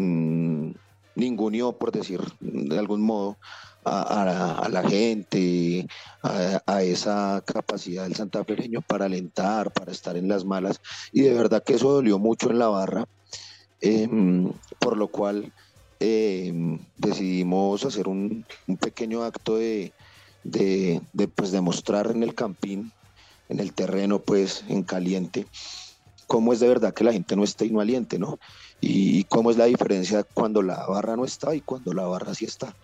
ningunió, 1.15 1.73
por 1.73 1.93
decir 1.93 2.21
de 2.41 2.79
algún 2.79 3.03
modo, 3.03 3.37
a, 3.85 4.69
la 4.71 4.83
gente, 4.89 5.87
a, 6.23 6.83
esa 6.83 7.43
capacidad 7.47 8.05
del 8.05 8.15
santafereño 8.15 8.83
para 8.83 9.07
alentar, 9.07 9.73
para 9.73 9.93
estar 9.93 10.17
en 10.17 10.29
las 10.29 10.45
malas, 10.45 10.81
y 11.13 11.23
de 11.23 11.35
verdad 11.35 11.63
que 11.63 11.75
eso 11.75 11.91
dolió 11.91 12.19
mucho 12.19 12.51
en 12.51 12.59
la 12.59 12.69
barra, 12.69 13.07
em, 13.81 14.53
por 14.79 14.97
lo 14.97 15.09
cual 15.09 15.53
eh, 16.01 16.53
decidimos 16.97 17.85
hacer 17.85 18.09
un, 18.09 18.45
pequeño 18.81 19.23
acto 19.23 19.57
de, 19.57 19.93
de, 20.43 21.29
pues, 21.35 21.53
demostrar 21.53 22.11
en 22.11 22.23
el 22.23 22.35
campín, 22.35 22.91
en 23.49 23.61
el 23.61 23.73
terreno, 23.73 24.21
pues 24.21 24.65
en 24.69 24.83
caliente, 24.83 25.47
cómo 26.27 26.53
es 26.53 26.61
de 26.61 26.69
verdad 26.69 26.95
que 26.95 27.05
la 27.05 27.13
gente 27.13 27.37
no 27.37 27.45
está 27.45 27.65
y 27.65 27.71
no 27.71 27.81
aliente. 27.81 28.19
Y, 28.81 29.25
cómo 29.25 29.51
es 29.51 29.57
la 29.57 29.67
diferencia 29.67 30.23
cuando 30.23 30.63
la 30.63 30.87
barra 30.87 31.17
no 31.17 31.25
está 31.25 31.55
y 31.55 31.61
cuando 31.61 31.93
la 31.93 32.07
barra 32.07 32.35
sí 32.35 32.45
está. 32.45 32.75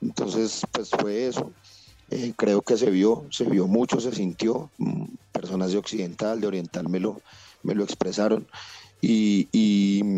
Entonces, 0.00 0.62
pues 0.72 0.90
fue 0.90 1.26
eso. 1.26 1.52
Eh, 2.10 2.32
creo 2.36 2.62
que 2.62 2.76
se 2.76 2.90
vio, 2.90 3.26
se 3.30 3.44
vio 3.44 3.66
mucho, 3.66 4.00
se 4.00 4.12
sintió. 4.12 4.70
Mm, 4.78 5.04
personas 5.32 5.72
de 5.72 5.78
Occidental, 5.78 6.40
de 6.40 6.46
Oriental 6.46 6.88
me 6.88 7.00
lo, 7.00 7.20
me 7.62 7.74
lo 7.74 7.84
expresaron. 7.84 8.46
Y, 9.00 10.12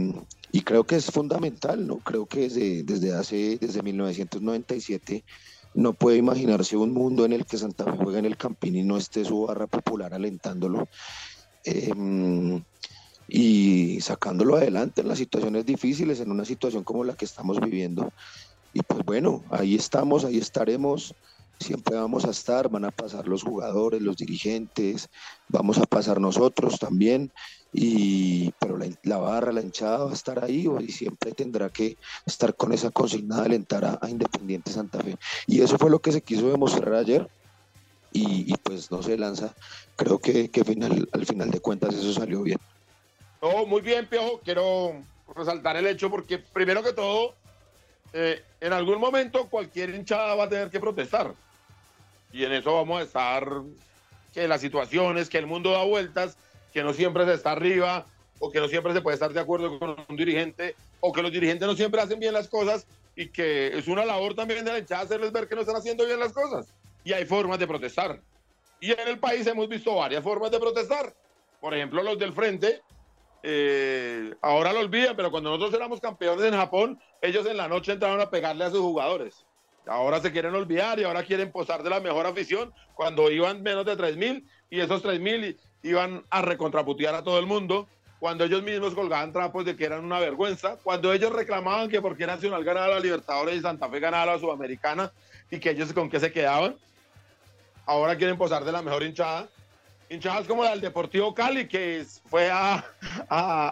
y 0.54 0.60
creo 0.60 0.84
que 0.84 0.94
es 0.94 1.06
fundamental, 1.06 1.84
¿no? 1.84 1.98
Creo 1.98 2.26
que 2.26 2.42
desde, 2.42 2.84
desde 2.84 3.12
hace, 3.12 3.58
desde 3.60 3.82
1997 3.82 5.24
no 5.74 5.94
puede 5.94 6.16
imaginarse 6.18 6.76
un 6.76 6.92
mundo 6.92 7.24
en 7.24 7.32
el 7.32 7.44
que 7.44 7.58
Santa 7.58 7.84
Fe 7.84 7.96
juegue 7.96 8.20
en 8.20 8.24
el 8.24 8.36
Campín 8.36 8.76
y 8.76 8.84
no 8.84 8.96
esté 8.96 9.24
su 9.24 9.46
barra 9.46 9.66
popular 9.66 10.14
alentándolo 10.14 10.86
em, 11.64 12.62
y 13.26 14.00
sacándolo 14.00 14.54
adelante 14.54 15.00
en 15.00 15.08
las 15.08 15.18
situaciones 15.18 15.66
difíciles, 15.66 16.20
en 16.20 16.30
una 16.30 16.44
situación 16.44 16.84
como 16.84 17.02
la 17.02 17.16
que 17.16 17.24
estamos 17.24 17.58
viviendo. 17.58 18.12
Y 18.72 18.82
pues 18.82 19.04
bueno, 19.04 19.42
ahí 19.50 19.74
estamos, 19.74 20.24
ahí 20.24 20.38
estaremos 20.38 21.16
siempre 21.58 21.96
vamos 21.96 22.24
a 22.24 22.30
estar, 22.30 22.68
van 22.68 22.84
a 22.84 22.90
pasar 22.90 23.28
los 23.28 23.42
jugadores, 23.42 24.02
los 24.02 24.16
dirigentes, 24.16 25.08
vamos 25.48 25.78
a 25.78 25.84
pasar 25.86 26.20
nosotros 26.20 26.78
también, 26.78 27.32
y, 27.76 28.52
pero 28.60 28.78
la, 29.02 29.16
barra, 29.18 29.50
la 29.52 29.60
hinchada 29.60 30.04
va 30.04 30.10
a 30.12 30.14
estar 30.14 30.44
ahí 30.44 30.68
y 30.80 30.92
siempre 30.92 31.32
tendrá 31.32 31.68
que 31.70 31.96
estar 32.24 32.54
con 32.54 32.72
esa 32.72 32.92
consigna 32.92 33.40
de 33.40 33.46
alentar 33.46 33.98
a, 34.00 34.08
Independiente 34.08 34.70
Santa 34.70 35.00
Fe. 35.02 35.16
Y 35.48 35.60
eso 35.60 35.76
fue 35.76 35.90
lo 35.90 35.98
que 35.98 36.12
se 36.12 36.22
quiso 36.22 36.48
demostrar 36.48 36.94
ayer. 36.94 37.28
Y, 38.12 38.56
pues 38.58 38.92
no 38.92 39.02
se 39.02 39.18
lanza. 39.18 39.52
Creo 39.96 40.20
que, 40.20 40.48
que 40.48 40.62
final, 40.62 41.08
al 41.10 41.26
final 41.26 41.50
de 41.50 41.58
cuentas 41.58 41.96
eso 41.96 42.12
salió 42.12 42.42
bien. 42.42 42.60
Muy 43.66 43.80
bien, 43.80 44.06
Piojo. 44.06 44.40
Quiero 44.44 44.92
resaltar 45.34 45.76
el 45.76 45.88
hecho 45.88 46.08
porque 46.10 46.38
primero 46.38 46.80
que 46.80 46.92
todo, 46.92 47.34
eh, 48.12 48.40
en 48.60 48.72
algún 48.72 49.00
momento 49.00 49.48
cualquier 49.48 49.90
hinchada 49.90 50.36
va 50.36 50.44
a 50.44 50.48
tener 50.48 50.70
que 50.70 50.78
protestar. 50.78 51.34
Y 52.32 52.44
en 52.44 52.52
eso 52.52 52.72
vamos 52.72 53.00
a 53.00 53.02
estar, 53.02 53.48
que 54.32 54.46
las 54.46 54.60
situaciones, 54.60 55.28
que 55.28 55.38
el 55.38 55.48
mundo 55.48 55.72
da 55.72 55.82
vueltas, 55.82 56.36
que 56.74 56.82
no 56.82 56.92
siempre 56.92 57.24
se 57.24 57.34
está 57.34 57.52
arriba, 57.52 58.04
o 58.40 58.50
que 58.50 58.58
no 58.60 58.66
siempre 58.66 58.92
se 58.92 59.00
puede 59.00 59.14
estar 59.14 59.32
de 59.32 59.38
acuerdo 59.38 59.78
con 59.78 59.96
un 60.08 60.16
dirigente, 60.16 60.74
o 60.98 61.12
que 61.12 61.22
los 61.22 61.30
dirigentes 61.30 61.66
no 61.68 61.76
siempre 61.76 62.00
hacen 62.00 62.18
bien 62.18 62.34
las 62.34 62.48
cosas, 62.48 62.86
y 63.14 63.28
que 63.28 63.68
es 63.78 63.86
una 63.86 64.04
labor 64.04 64.34
también 64.34 64.64
de 64.64 64.72
la 64.72 64.78
hinchada 64.80 65.02
hacerles 65.02 65.30
ver 65.30 65.46
que 65.46 65.54
no 65.54 65.60
están 65.60 65.76
haciendo 65.76 66.04
bien 66.04 66.18
las 66.18 66.32
cosas. 66.32 66.66
Y 67.04 67.12
hay 67.12 67.24
formas 67.26 67.60
de 67.60 67.68
protestar. 67.68 68.20
Y 68.80 68.90
en 68.90 69.06
el 69.06 69.20
país 69.20 69.46
hemos 69.46 69.68
visto 69.68 69.94
varias 69.94 70.24
formas 70.24 70.50
de 70.50 70.58
protestar. 70.58 71.14
Por 71.60 71.74
ejemplo, 71.74 72.02
los 72.02 72.18
del 72.18 72.32
frente 72.32 72.82
eh, 73.44 74.34
ahora 74.42 74.72
lo 74.72 74.80
olvidan, 74.80 75.14
pero 75.14 75.30
cuando 75.30 75.50
nosotros 75.50 75.74
éramos 75.74 76.00
campeones 76.00 76.44
en 76.44 76.54
Japón, 76.54 76.98
ellos 77.22 77.46
en 77.46 77.56
la 77.56 77.68
noche 77.68 77.92
entraron 77.92 78.20
a 78.20 78.30
pegarle 78.30 78.64
a 78.64 78.70
sus 78.70 78.80
jugadores. 78.80 79.46
Ahora 79.86 80.20
se 80.20 80.32
quieren 80.32 80.54
olvidar 80.54 80.98
y 80.98 81.04
ahora 81.04 81.22
quieren 81.22 81.52
posar 81.52 81.84
de 81.84 81.90
la 81.90 82.00
mejor 82.00 82.26
afición 82.26 82.72
cuando 82.94 83.30
iban 83.30 83.62
menos 83.62 83.86
de 83.86 83.96
3.000 83.96 84.44
y 84.70 84.80
esos 84.80 85.04
3.000 85.04 85.56
iban 85.84 86.24
a 86.30 86.42
recontraputear 86.42 87.14
a 87.14 87.22
todo 87.22 87.38
el 87.38 87.46
mundo. 87.46 87.86
Cuando 88.18 88.44
ellos 88.44 88.62
mismos 88.62 88.94
colgaban 88.94 89.32
trapos 89.32 89.64
de 89.64 89.76
que 89.76 89.84
eran 89.84 90.04
una 90.04 90.18
vergüenza, 90.18 90.76
cuando 90.82 91.12
ellos 91.12 91.32
reclamaban 91.32 91.88
que 91.88 92.00
porque 92.00 92.26
Nacional 92.26 92.64
ganaba 92.64 92.88
la 92.88 93.00
Libertadores 93.00 93.56
y 93.56 93.60
Santa 93.60 93.88
Fe 93.88 94.00
ganaba 94.00 94.32
la 94.32 94.38
Sudamericana 94.40 95.12
y 95.50 95.60
que 95.60 95.70
ellos 95.70 95.92
con 95.92 96.10
qué 96.10 96.18
se 96.18 96.32
quedaban, 96.32 96.74
ahora 97.86 98.16
quieren 98.16 98.36
posar 98.36 98.64
de 98.64 98.72
la 98.72 98.82
mejor 98.82 99.04
hinchada 99.04 99.48
hinchadas 100.08 100.46
como 100.46 100.64
la 100.64 100.70
del 100.70 100.80
Deportivo 100.80 101.34
Cali, 101.34 101.66
que 101.68 102.04
fue 102.26 102.50
a, 102.50 102.84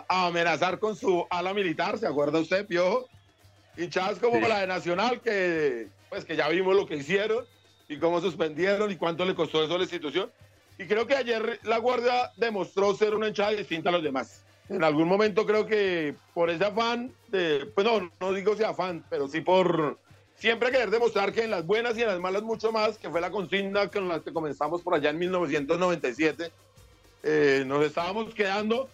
amenazar 0.09 0.79
con 0.79 0.97
su 0.97 1.27
ala 1.31 1.55
militar, 1.55 1.99
¿se 1.99 2.07
acuerda 2.07 2.39
usted, 2.39 2.67
Piojo? 2.67 3.09
Hinchadas 3.77 4.19
como 4.19 4.47
la 4.47 4.61
de 4.61 4.67
Nacional, 4.67 5.21
que 5.21 5.89
pues 6.09 6.25
que 6.25 6.37
ya 6.37 6.49
vimos 6.49 6.77
lo 6.77 6.87
que 6.87 6.97
hicieron 6.97 7.45
y 7.89 7.97
cómo 7.97 8.21
suspendieron 8.21 8.91
y 8.91 8.97
cuánto 8.97 9.25
le 9.25 9.35
costó 9.35 9.65
eso 9.65 9.75
a 9.75 9.79
la 9.79 9.85
institución. 9.85 10.31
Y 10.79 10.87
creo 10.87 11.07
que 11.07 11.15
ayer 11.15 11.61
la 11.65 11.79
Guardia 11.79 12.33
demostró 12.37 12.95
ser 12.95 13.15
una 13.15 13.29
hinchada 13.29 13.51
distinta 13.51 13.91
a 13.91 13.93
los 13.93 14.03
demás. 14.03 14.43
En 14.69 14.83
algún 14.83 15.09
momento 15.09 15.45
creo 15.45 15.67
que 15.67 16.15
por 16.35 16.49
ese 16.49 16.65
afán, 16.65 17.13
de, 17.29 17.67
pues 17.75 17.87
no, 17.87 18.11
no 18.21 18.33
digo 18.33 18.55
ese 18.55 18.65
afán, 18.65 19.05
pero 19.11 19.29
sí 19.29 19.41
por 19.41 19.99
siempre 20.37 20.71
querer 20.71 20.91
demostrar 20.91 21.33
que 21.33 21.45
en 21.45 21.51
las 21.51 21.67
buenas 21.67 21.97
y 21.97 22.03
en 22.03 22.09
las 22.09 22.21
malas 22.21 22.43
mucho 22.43 22.73
más, 22.73 22.97
que 22.97 23.11
fue 23.11 23.21
la 23.21 23.31
consigna 23.31 23.89
con 23.89 24.09
la 24.09 24.21
que 24.21 24.33
comenzamos 24.33 24.83
por 24.83 24.95
allá 24.95 25.11
en 25.11 25.19
1997, 25.19 26.51
eh, 27.23 27.65
nos 27.67 27.85
estábamos 27.85 28.35
quedando. 28.35 28.89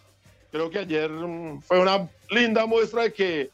Creo 0.51 0.71
que 0.71 0.81
ayer 0.81 1.11
mm, 1.11 1.61
fue 1.63 1.79
una 1.79 2.09
linda 2.31 2.67
muestra 2.67 3.05
de 3.05 3.13
que, 3.13 3.51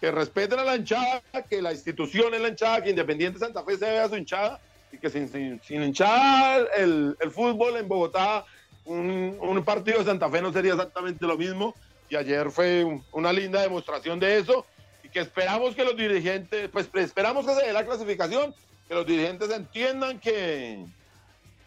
que 0.00 0.10
respeten 0.10 0.58
a 0.58 0.64
la 0.64 0.76
hinchada, 0.76 1.22
que 1.48 1.60
la 1.60 1.72
institución 1.72 2.34
es 2.34 2.40
la 2.40 2.48
hinchada, 2.48 2.82
que 2.82 2.90
Independiente 2.90 3.38
Santa 3.38 3.62
Fe 3.62 3.76
se 3.76 3.90
vea 3.90 4.08
su 4.08 4.16
hinchada 4.16 4.60
y 4.92 4.98
que 4.98 5.10
sin, 5.10 5.28
sin, 5.28 5.82
hinchada 5.82 6.66
el, 6.76 7.16
el, 7.18 7.30
fútbol 7.30 7.76
en 7.76 7.88
Bogotá, 7.88 8.44
un, 8.84 9.38
un 9.40 9.64
partido 9.64 9.98
de 9.98 10.04
Santa 10.04 10.28
Fe 10.28 10.42
no 10.42 10.52
sería 10.52 10.72
exactamente 10.72 11.26
lo 11.26 11.36
mismo. 11.36 11.74
Y 12.08 12.16
ayer 12.16 12.50
fue 12.50 12.84
una 13.12 13.32
linda 13.32 13.62
demostración 13.62 14.20
de 14.20 14.38
eso 14.38 14.66
que 15.12 15.20
esperamos 15.20 15.74
que 15.74 15.84
los 15.84 15.96
dirigentes, 15.96 16.68
pues 16.70 16.88
esperamos 16.94 17.46
que 17.46 17.54
se 17.54 17.66
dé 17.66 17.72
la 17.72 17.84
clasificación, 17.84 18.54
que 18.88 18.94
los 18.94 19.06
dirigentes 19.06 19.50
entiendan 19.50 20.18
que, 20.18 20.84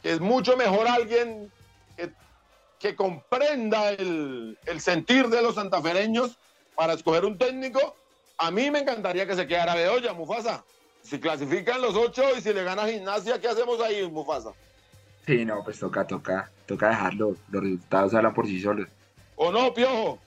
es 0.04 0.20
mucho 0.20 0.58
mejor 0.58 0.88
alguien 0.88 1.52
que, 2.80 2.96
comprenda 2.96 3.90
el, 3.92 4.58
sentir 4.78 5.30
de 5.30 5.42
los 5.42 5.56
santafereños 5.56 6.38
para 6.76 6.94
escoger 6.94 7.26
un 7.26 7.38
técnico. 7.38 7.96
A 8.38 8.52
mí 8.52 8.70
me 8.70 8.80
encantaría 8.80 9.26
que 9.26 9.36
se 9.36 9.48
quedara 9.48 9.74
Bedoya, 9.74 10.14
Mufasa. 10.14 10.64
Si 11.06 11.20
clasifican 11.20 11.82
los 11.82 11.96
ocho 11.96 12.24
y 12.36 12.42
si 12.42 12.52
le 12.52 12.64
gana 12.64 12.88
gimnasia, 12.88 13.40
¿qué 13.40 13.48
hacemos 13.48 13.80
ahí, 13.80 14.10
Mufasa? 14.10 14.52
Sí, 15.26 15.46
no, 15.46 15.64
pues 15.64 15.80
toca, 15.80 16.06
toca, 16.06 16.50
toca 16.66 16.90
dejarlo. 16.90 17.36
Los 17.52 17.64
resultados 17.64 18.14
hablan 18.16 18.34
por 18.34 18.48
sí 18.48 18.60
solos. 18.60 18.88
¿O 19.36 19.52
no, 19.52 19.72
Piojo? 19.74 20.18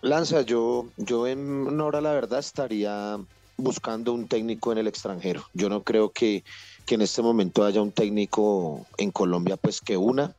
Lanza, 0.00 0.42
yo, 0.42 0.86
yo 0.96 1.26
en 1.26 1.80
hora 1.80 2.00
la 2.00 2.12
verdad 2.12 2.40
estaría 2.40 3.18
buscando 3.56 4.12
un 4.12 4.26
técnico 4.26 4.72
en 4.72 4.78
el 4.78 4.88
extranjero. 4.88 5.44
Yo 5.54 5.68
no 5.68 5.82
creo 5.82 6.10
que, 6.10 6.42
en 6.88 7.02
este 7.02 7.22
momento 7.22 7.64
haya 7.64 7.82
un 7.82 7.92
técnico 7.92 8.86
en 8.96 9.10
Colombia 9.10 9.56
pues 9.56 9.80
que 9.80 9.96
una. 9.96 10.34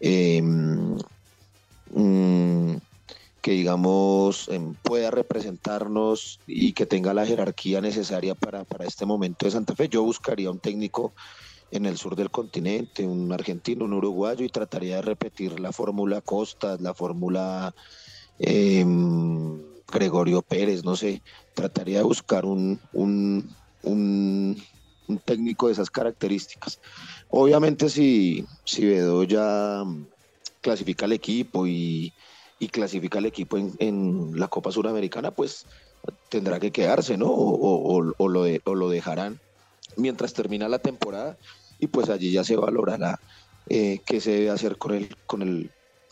Mm, 0.00 0.96
que 3.44 3.50
digamos 3.50 4.48
em, 4.48 4.72
pueda 4.72 5.10
representarnos 5.10 6.40
y 6.46 6.72
que 6.72 6.86
tenga 6.86 7.12
la 7.12 7.26
jerarquía 7.26 7.82
necesaria 7.82 8.34
para, 8.34 8.64
para 8.64 8.86
este 8.86 9.04
momento 9.04 9.44
de 9.44 9.52
Santa 9.52 9.76
Fe. 9.76 9.90
Yo 9.90 10.02
buscaría 10.02 10.50
un 10.50 10.60
técnico 10.60 11.12
en 11.70 11.84
el 11.84 11.98
sur 11.98 12.16
del 12.16 12.30
continente, 12.30 13.06
un 13.06 13.30
argentino, 13.32 13.84
un 13.84 13.92
uruguayo, 13.92 14.46
y 14.46 14.48
trataría 14.48 14.96
de 14.96 15.02
repetir 15.02 15.60
la 15.60 15.72
fórmula 15.72 16.22
Costa, 16.22 16.78
la 16.80 16.94
fórmula 16.94 17.74
Em, 18.38 19.60
Gregorio 19.92 20.42
Pérez, 20.42 20.84
no 20.84 20.96
sé, 20.96 21.22
trataría 21.54 21.98
de 21.98 22.04
buscar 22.04 22.44
un, 22.44 22.80
un, 22.92 23.48
un, 23.82 24.56
técnico 25.24 25.66
de 25.66 25.74
esas 25.74 25.90
características. 25.90 26.80
Obviamente 27.30 27.88
si, 27.88 28.44
si 28.64 28.84
Bedoya 28.84 29.84
clasifica 30.60 31.04
al 31.04 31.12
equipo 31.12 31.66
y, 31.66 32.12
clasifica 32.68 33.18
al 33.18 33.26
equipo 33.26 33.56
en, 33.56 34.38
la 34.38 34.48
Copa 34.48 34.72
Suramericana, 34.72 35.30
pues 35.30 35.66
tendrá 36.28 36.58
que 36.58 36.72
quedarse, 36.72 37.16
¿no? 37.16 37.30
O, 37.30 38.00
lo, 38.00 38.44
o 38.64 38.74
lo 38.74 38.88
dejarán 38.88 39.40
mientras 39.96 40.34
termina 40.34 40.68
la 40.68 40.78
temporada 40.78 41.36
y 41.78 41.86
pues 41.86 42.08
allí 42.08 42.32
ya 42.32 42.44
se 42.44 42.56
valorará 42.56 43.20
eh, 43.68 44.00
qué 44.04 44.20
se 44.20 44.32
debe 44.32 44.50
hacer 44.50 44.76
con 44.76 44.94
el, 44.94 45.16
con 45.26 45.42
el 45.42 45.70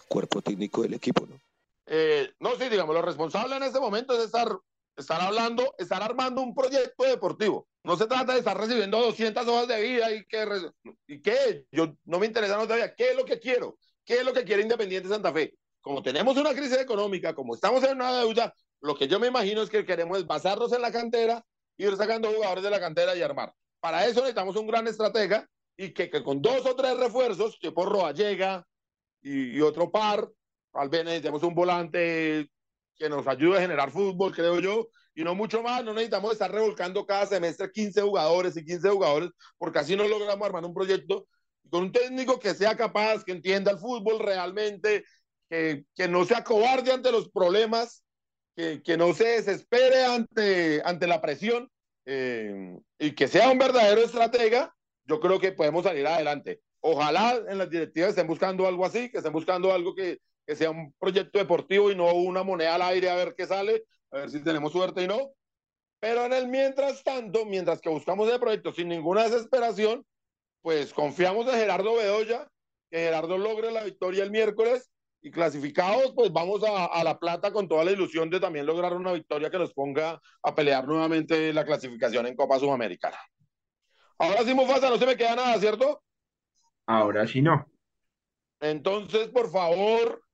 cuerpo 0.09 0.42
técnico 0.42 0.83
del 0.83 0.94
equipo, 0.94 1.26
¿no? 1.26 1.40
Eh, 1.87 2.33
no, 2.40 2.55
sí, 2.57 2.68
digamos, 2.68 2.94
lo 2.94 3.02
responsable 3.02 3.57
en 3.57 3.64
este 3.64 3.81
momento 3.81 4.14
es 4.14 4.24
estar, 4.24 4.48
estar 4.96 5.20
hablando, 5.20 5.74
estar 5.78 6.02
armando 6.02 6.40
un 6.40 6.55
proyecto 6.55 7.05
deportivo. 7.05 7.66
No 7.83 7.96
se 7.96 8.07
trata 8.07 8.33
de 8.33 8.38
estar 8.38 8.57
recibiendo 8.57 9.00
200 9.00 9.46
hojas 9.48 9.68
de 9.68 9.83
vida 9.83 10.12
y 10.12 10.24
que, 10.24 10.46
y 11.07 11.20
que 11.20 11.66
yo 11.72 11.94
no 12.05 12.18
me 12.18 12.26
interesa 12.26 12.57
no 12.57 12.66
sabía 12.66 12.94
qué 12.94 13.11
es 13.11 13.16
lo 13.16 13.24
que 13.24 13.40
quiero, 13.40 13.76
qué 14.05 14.14
es 14.14 14.24
lo 14.24 14.33
que 14.33 14.44
quiere 14.44 14.62
Independiente 14.62 15.09
Santa 15.09 15.33
Fe. 15.33 15.55
Como 15.83 16.03
tenemos 16.03 16.38
una 16.38 16.55
crisis 16.55 16.79
económica, 16.79 17.35
como 17.35 17.55
estamos 17.55 17.85
en 17.85 17.97
una 17.97 18.16
deuda, 18.16 18.55
lo 18.81 18.97
que 18.97 19.07
yo 19.07 19.21
me 19.21 19.27
imagino 19.27 19.61
es 19.61 19.68
que 19.68 19.85
queremos 19.85 20.16
es 20.18 20.27
basarnos 20.27 20.73
en 20.73 20.81
la 20.81 20.90
cantera, 20.90 21.45
ir 21.77 21.95
sacando 21.97 22.33
jugadores 22.33 22.64
de 22.64 22.71
la 22.71 22.81
cantera 22.81 23.14
y 23.14 23.21
armar. 23.21 23.53
Para 23.81 24.07
eso 24.07 24.21
necesitamos 24.21 24.57
un 24.57 24.66
gran 24.66 24.87
estratega 24.87 25.47
y 25.77 25.92
que, 25.92 26.09
que 26.09 26.23
con 26.23 26.40
dos 26.40 26.64
o 26.64 26.75
tres 26.75 26.97
refuerzos, 26.97 27.59
que 27.61 27.73
por 27.73 27.90
Roa 27.90 28.12
llega 28.12 28.66
y, 29.21 29.57
y 29.57 29.61
otro 29.61 29.90
par, 29.90 30.29
Tal 30.73 30.88
vez 30.88 31.05
necesitamos 31.05 31.42
un 31.42 31.55
volante 31.55 32.51
que 32.97 33.09
nos 33.09 33.27
ayude 33.27 33.59
a 33.59 33.61
generar 33.61 33.90
fútbol, 33.90 34.33
creo 34.33 34.59
yo, 34.59 34.88
y 35.14 35.23
no 35.23 35.35
mucho 35.35 35.62
más. 35.62 35.85
No 35.85 35.92
necesitamos 35.92 36.33
estar 36.33 36.51
revolcando 36.51 37.05
cada 37.05 37.27
semestre 37.27 37.71
15 37.71 38.01
jugadores 38.01 38.57
y 38.57 38.64
15 38.64 38.88
jugadores, 38.88 39.31
porque 39.59 39.81
así 39.81 39.97
no 39.97 40.09
logramos 40.09 40.47
armar 40.47 40.64
un 40.64 40.75
proyecto 40.75 41.27
con 41.71 41.85
un 41.85 41.92
técnico 41.92 42.38
que 42.38 42.55
sea 42.55 42.77
capaz, 42.77 43.23
que 43.25 43.33
entienda 43.33 43.71
el 43.71 43.79
fútbol 43.79 44.18
realmente, 44.18 45.05
que, 45.52 45.84
que 45.94 46.08
no 46.08 46.24
sea 46.24 46.44
cobarde 46.44 46.92
ante 46.92 47.12
los 47.12 47.28
problemas, 47.28 48.02
que, 48.56 48.82
que 48.82 48.96
no 48.96 49.12
se 49.12 49.26
desespere 49.26 50.02
ante, 50.02 50.80
ante 50.82 51.06
la 51.06 51.20
presión 51.20 51.70
eh, 52.06 52.78
y 52.98 53.14
que 53.14 53.28
sea 53.28 53.50
un 53.50 53.58
verdadero 53.58 54.00
estratega, 54.00 54.74
yo 55.04 55.20
creo 55.20 55.38
que 55.38 55.52
podemos 55.52 55.84
salir 55.84 56.06
adelante. 56.06 56.62
Ojalá 56.80 57.38
en 57.50 57.58
las 57.58 57.68
directivas 57.68 58.10
estén 58.10 58.26
buscando 58.28 58.66
algo 58.66 58.86
así, 58.86 59.10
que 59.10 59.18
estén 59.18 59.34
buscando 59.34 59.74
algo 59.74 59.94
que, 59.94 60.20
que 60.46 60.56
sea 60.56 60.70
un 60.70 60.94
proyecto 60.98 61.38
deportivo 61.38 61.90
y 61.90 61.96
no 61.96 62.10
una 62.14 62.42
moneda 62.42 62.76
al 62.76 62.82
aire 62.82 63.10
a 63.10 63.16
ver 63.16 63.34
qué 63.36 63.46
sale, 63.46 63.84
a 64.10 64.20
ver 64.20 64.30
si 64.30 64.42
tenemos 64.42 64.72
suerte 64.72 65.02
y 65.02 65.06
no. 65.06 65.32
Pero 66.00 66.24
en 66.24 66.32
el 66.32 66.48
mientras 66.48 67.04
tanto, 67.04 67.44
mientras 67.44 67.82
que 67.82 67.90
buscamos 67.90 68.32
el 68.32 68.40
proyecto 68.40 68.72
sin 68.72 68.88
ninguna 68.88 69.24
desesperación, 69.24 70.06
pues 70.62 70.94
confiamos 70.94 71.46
en 71.48 71.60
Gerardo 71.60 71.94
Bedoya, 71.94 72.48
que 72.90 73.00
Gerardo 73.00 73.36
logre 73.36 73.70
la 73.70 73.84
victoria 73.84 74.24
el 74.24 74.30
miércoles 74.30 74.88
y 75.22 75.30
clasificados, 75.30 76.12
pues 76.14 76.32
vamos 76.32 76.62
a, 76.64 76.87
a, 76.87 77.04
La 77.04 77.18
Plata 77.18 77.52
con 77.52 77.68
toda 77.68 77.85
la 77.85 77.92
ilusión 77.92 78.28
de 78.28 78.40
también 78.40 78.66
lograr 78.66 78.92
una 78.94 79.12
victoria 79.12 79.50
que 79.50 79.58
nos 79.58 79.72
ponga 79.72 80.20
a 80.42 80.54
pelear 80.54 80.87
nuevamente 80.87 81.52
la 81.52 81.64
clasificación 81.64 82.26
en 82.26 82.35
Copa 82.35 82.58
Sudamericana. 82.58 83.18
Ahora 84.18 84.42
sí, 84.44 84.52
Mufasa, 84.52 84.90
no 84.90 84.98
se 84.98 85.06
me 85.06 85.16
queda 85.16 85.37
nada, 85.37 85.58
¿cierto? 85.58 86.02
Ahora 86.87 87.26
sí 87.26 87.40
no. 87.40 87.66
Entonces, 88.61 89.28
por 89.28 89.50
favor, 89.50 90.24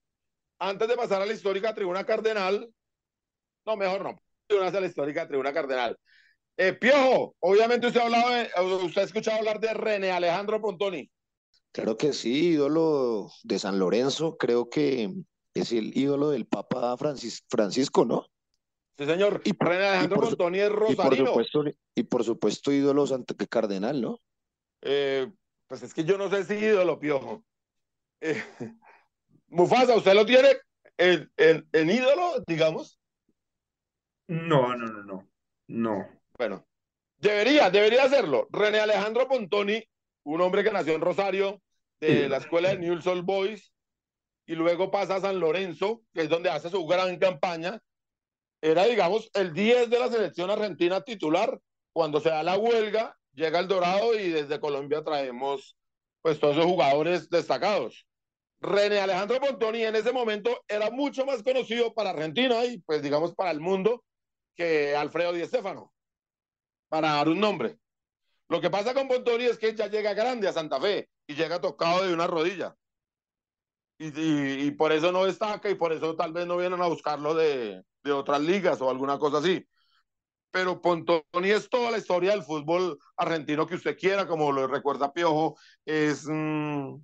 antes 0.58 0.88
de 0.88 0.96
pasar 0.96 1.20
a 1.20 1.26
la 1.26 1.34
histórica 1.34 1.74
tribuna 1.74 2.04
cardenal, 2.04 2.68
no, 3.66 3.76
mejor 3.76 4.02
no, 4.02 4.18
a 4.62 4.70
la 4.70 4.86
histórica 4.86 5.28
tribuna 5.28 5.52
cardenal. 5.52 5.98
Eh, 6.56 6.72
Piojo, 6.72 7.36
obviamente 7.40 7.86
usted 7.86 8.00
ha 8.00 8.04
hablado, 8.04 8.30
de, 8.30 8.84
usted 8.84 9.02
ha 9.02 9.04
escuchado 9.04 9.38
hablar 9.38 9.60
de 9.60 9.72
René 9.74 10.10
Alejandro 10.10 10.60
Pontoni. 10.60 11.08
Claro 11.72 11.96
que 11.96 12.12
sí, 12.12 12.50
ídolo 12.50 13.30
de 13.44 13.58
San 13.58 13.78
Lorenzo, 13.78 14.36
creo 14.36 14.68
que 14.68 15.12
es 15.54 15.72
el 15.72 15.96
ídolo 15.96 16.30
del 16.30 16.46
Papa 16.46 16.96
Francis, 16.96 17.44
Francisco, 17.48 18.04
¿no? 18.04 18.26
Sí, 18.96 19.06
señor. 19.06 19.40
Y, 19.44 19.52
René 19.58 19.86
Alejandro 19.86 20.20
Pontoni 20.20 20.58
es 20.58 20.70
rosarino. 20.70 21.14
Y 21.14 21.26
por 21.26 21.26
supuesto, 21.26 21.64
y 21.94 22.02
por 22.02 22.24
supuesto 22.24 22.72
ídolo 22.72 23.04
cardenal, 23.48 24.00
¿no? 24.00 24.20
Eh, 24.82 25.30
pues 25.66 25.82
es 25.82 25.94
que 25.94 26.04
yo 26.04 26.18
no 26.18 26.30
sé 26.30 26.44
si 26.44 26.54
ídolo, 26.54 26.98
Piojo. 26.98 27.44
Eh, 28.20 28.42
Mufasa, 29.48 29.96
¿usted 29.96 30.14
lo 30.14 30.26
tiene 30.26 30.48
en, 30.96 31.30
en, 31.36 31.68
en 31.72 31.90
ídolo, 31.90 32.42
digamos? 32.46 32.98
No, 34.26 34.76
no, 34.76 34.86
no, 34.86 35.02
no. 35.04 35.28
No. 35.68 36.08
Bueno, 36.36 36.66
debería, 37.18 37.70
debería 37.70 38.04
hacerlo. 38.04 38.48
René 38.50 38.80
Alejandro 38.80 39.28
Pontoni, 39.28 39.82
un 40.24 40.40
hombre 40.40 40.64
que 40.64 40.70
nació 40.70 40.94
en 40.94 41.00
Rosario, 41.00 41.60
de 42.00 42.28
la 42.28 42.36
escuela 42.36 42.70
de 42.70 42.78
New 42.78 43.00
Soul 43.02 43.22
Boys, 43.22 43.72
y 44.46 44.54
luego 44.54 44.90
pasa 44.90 45.16
a 45.16 45.20
San 45.20 45.40
Lorenzo, 45.40 46.02
que 46.14 46.22
es 46.22 46.28
donde 46.28 46.50
hace 46.50 46.70
su 46.70 46.86
gran 46.86 47.18
campaña. 47.18 47.80
Era, 48.62 48.84
digamos, 48.86 49.30
el 49.34 49.52
10 49.52 49.90
de 49.90 49.98
la 49.98 50.08
selección 50.08 50.50
argentina 50.50 51.02
titular. 51.02 51.60
Cuando 51.92 52.20
se 52.20 52.30
da 52.30 52.42
la 52.42 52.56
huelga, 52.56 53.16
llega 53.34 53.58
el 53.58 53.68
Dorado 53.68 54.14
y 54.18 54.30
desde 54.30 54.60
Colombia 54.60 55.02
traemos 55.04 55.76
pues 56.22 56.40
todos 56.40 56.56
esos 56.56 56.66
jugadores 56.66 57.28
destacados. 57.28 58.06
René 58.60 59.00
Alejandro 59.00 59.38
Pontoni 59.38 59.84
en 59.84 59.96
ese 59.96 60.12
momento 60.12 60.64
era 60.66 60.90
mucho 60.90 61.24
más 61.24 61.42
conocido 61.42 61.94
para 61.94 62.10
Argentina 62.10 62.64
y 62.64 62.78
pues 62.78 63.02
digamos 63.02 63.34
para 63.34 63.50
el 63.50 63.60
mundo 63.60 64.04
que 64.56 64.96
Alfredo 64.96 65.32
Di 65.32 65.44
Stéfano, 65.44 65.92
para 66.88 67.12
dar 67.12 67.28
un 67.28 67.38
nombre. 67.38 67.78
Lo 68.48 68.60
que 68.60 68.70
pasa 68.70 68.94
con 68.94 69.08
Pontoni 69.08 69.44
es 69.44 69.58
que 69.58 69.74
ya 69.74 69.88
llega 69.88 70.14
grande 70.14 70.48
a 70.48 70.52
Santa 70.52 70.80
Fe 70.80 71.08
y 71.26 71.34
llega 71.34 71.60
tocado 71.60 72.06
de 72.06 72.14
una 72.14 72.26
rodilla. 72.26 72.74
Y, 73.98 74.06
y, 74.08 74.66
y, 74.66 74.70
por 74.70 74.92
eso 74.92 75.10
no 75.10 75.24
destaca 75.24 75.68
y 75.68 75.74
por 75.74 75.92
eso 75.92 76.14
tal 76.14 76.32
vez 76.32 76.46
no 76.46 76.56
vienen 76.56 76.80
a 76.80 76.86
buscarlo 76.86 77.34
de, 77.34 77.82
de 78.04 78.12
otras 78.12 78.40
ligas 78.40 78.80
o 78.80 78.90
alguna 78.90 79.18
cosa 79.18 79.38
así. 79.38 79.66
Pero 80.50 80.80
Pontoni 80.80 81.50
es 81.50 81.68
toda 81.68 81.90
la 81.90 81.98
historia 81.98 82.30
del 82.30 82.42
fútbol 82.42 82.98
argentino 83.16 83.66
que 83.66 83.74
usted 83.74 83.98
quiera, 83.98 84.26
como 84.26 84.52
lo 84.52 84.66
recuerda 84.66 85.12
Piojo, 85.12 85.58
es, 85.84 86.26
mmm, 86.26 86.96